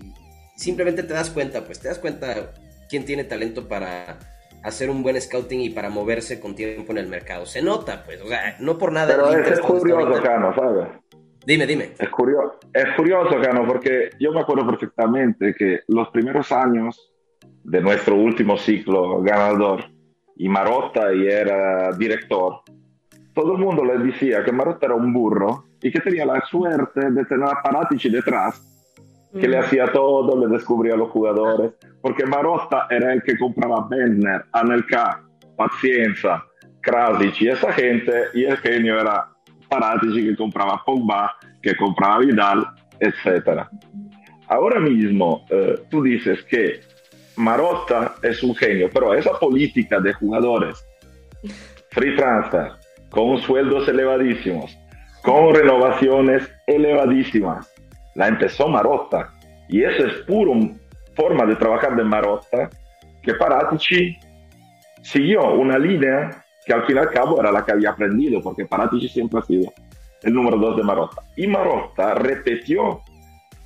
[0.56, 2.54] simplemente te das cuenta, pues te das cuenta
[2.88, 4.18] quién tiene talento para
[4.64, 7.46] hacer un buen scouting y para moverse con tiempo en el mercado.
[7.46, 9.14] Se nota, pues, o sea, no por nada.
[9.14, 10.88] Pero es, curioso, Cano, ¿sabes?
[11.46, 11.92] Dime, dime.
[11.98, 17.12] Es curioso, es curioso, Cano, porque yo me acuerdo perfectamente que los primeros años
[17.62, 19.84] de nuestro último ciclo ganador,
[20.36, 22.62] y Marotta y era director,
[23.34, 27.10] todo el mundo le decía que Marotta era un burro y que tenía la suerte
[27.10, 28.73] de tener a Paratici detrás
[29.40, 33.86] que le hacía todo, le descubría a los jugadores, porque Marotta era el que compraba
[33.88, 35.22] Bender, Anelka,
[35.56, 36.44] Pacienza,
[36.80, 39.28] Krasic y esa gente, y el genio era
[39.68, 42.66] Paratici que compraba Pogba, que compraba Vidal,
[43.00, 43.62] etc.
[44.48, 46.80] Ahora mismo eh, tú dices que
[47.36, 50.84] Marotta es un genio, pero esa política de jugadores,
[51.90, 52.72] free transfer,
[53.10, 54.76] con sueldos elevadísimos,
[55.22, 57.73] con renovaciones elevadísimas,
[58.14, 59.32] la empezó Marotta.
[59.68, 60.52] Y eso es puro
[61.14, 62.70] forma de trabajar de Marotta
[63.22, 64.16] que Paratici
[65.02, 68.66] siguió una línea que al fin y al cabo era la que había aprendido, porque
[68.66, 69.72] Paratici siempre ha sido
[70.22, 71.22] el número dos de Marotta.
[71.36, 73.00] Y Marotta repitió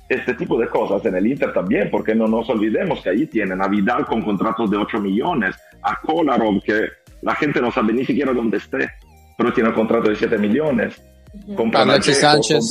[0.09, 3.61] este tipo de cosas en el Inter también, porque no nos olvidemos que ahí tienen
[3.61, 6.87] a Vidal con contratos de 8 millones, a Kolarov, que
[7.21, 8.89] la gente no sabe ni siquiera dónde esté,
[9.37, 11.01] pero tiene un contrato de 7 millones.
[11.73, 12.69] Alexis Sánchez.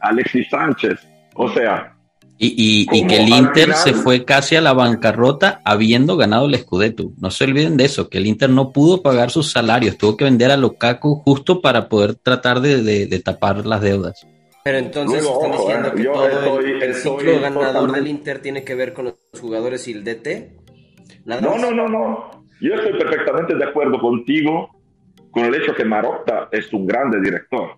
[0.00, 1.00] Alexis Sánchez.
[1.34, 1.90] O sea.
[2.36, 7.12] Y, que el Inter se fue casi a la bancarrota habiendo ganado el Scudetto.
[7.18, 10.24] No se olviden de eso, que el Inter no pudo pagar sus salarios, tuvo que
[10.24, 14.26] vender a Lukaku justo para poder tratar de tapar las deudas.
[14.64, 19.04] Pero entonces están diciendo que todo el, ciclo ganador del Inter tiene que ver con
[19.04, 20.56] los jugadores y el DT.
[21.26, 22.46] No, no, no, no.
[22.62, 24.70] Yo estoy perfectamente de acuerdo contigo
[25.34, 27.76] con el hecho que Marotta es un grande director.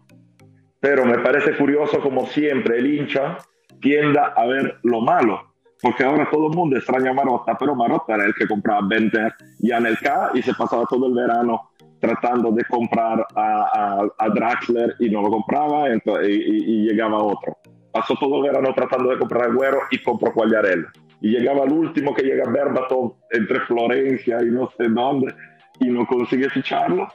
[0.78, 3.38] Pero me parece curioso como siempre el hincha
[3.80, 5.54] tienda a ver lo malo.
[5.80, 9.34] Porque ahora todo el mundo extraña a Marotta, pero Marotta era el que compraba Benter
[9.60, 15.08] y Anelka y se pasaba todo el verano tratando de comprar a, a, Draxler y
[15.08, 17.56] no lo compraba y, llegaba otro.
[17.90, 20.92] Pasó todo el verano tratando de comprar a Güero y compró Quagliarella.
[21.20, 25.34] Y llegaba el último que llega Berbatov entre Florencia y no sé dónde
[25.80, 27.08] y no consigue ficharlo.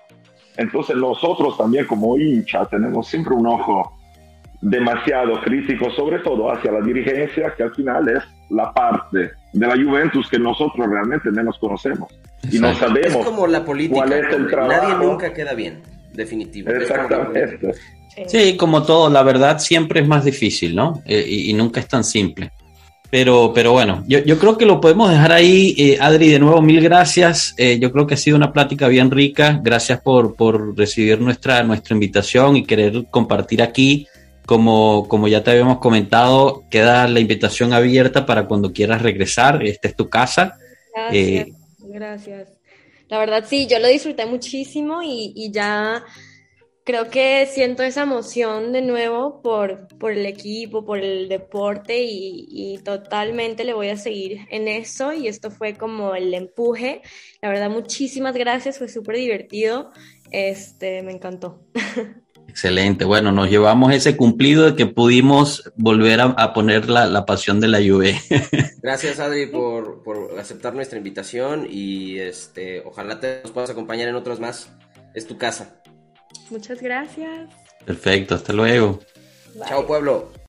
[0.58, 3.98] Entonces nosotros también como hincha tenemos siempre un ojo
[4.62, 9.74] demasiado crítico, sobre todo hacia la dirigencia, que al final es la parte de la
[9.74, 12.12] Juventus que nosotros realmente menos conocemos.
[12.52, 14.88] Y no sabemos es como la política, cuál es el trabajo.
[14.88, 15.82] Nadie nunca queda bien,
[16.14, 16.70] definitivo.
[16.72, 17.74] Exactamente.
[18.28, 21.02] Sí, como todo, la verdad siempre es más difícil, ¿no?
[21.06, 22.52] Eh, y, nunca es tan simple.
[23.12, 25.76] Pero, pero bueno, yo, yo creo que lo podemos dejar ahí.
[25.78, 27.54] Eh, Adri, de nuevo, mil gracias.
[27.58, 29.60] Eh, yo creo que ha sido una plática bien rica.
[29.62, 34.08] Gracias por, por recibir nuestra, nuestra invitación y querer compartir aquí.
[34.46, 39.62] Como, como ya te habíamos comentado, queda la invitación abierta para cuando quieras regresar.
[39.66, 40.58] Esta es tu casa.
[40.94, 41.50] Gracias.
[41.80, 42.48] Gracias.
[43.12, 46.02] La verdad sí, yo lo disfruté muchísimo y, ya
[46.92, 52.80] creo que siento esa emoción de nuevo por, por el equipo, por el deporte y,
[52.84, 57.02] totalmente le voy a seguir en eso y esto fue como el empuje.
[57.42, 59.92] La verdad, muchísimas gracias, fue súper divertido,
[60.32, 61.64] este, me encantó.
[62.50, 63.06] Excelente.
[63.06, 67.80] Bueno, nos llevamos ese cumplido de que pudimos volver a, poner la, pasión de la
[67.80, 68.20] lluvia.
[68.82, 70.04] Gracias, Adri, por,
[70.38, 74.70] aceptar nuestra invitación y este, ojalá te nos puedas acompañar en otros más.
[75.14, 75.82] Es tu casa.
[76.52, 77.50] Muchas gracias.
[77.86, 79.00] Perfecto, hasta luego.
[79.68, 80.32] Chao, pueblo.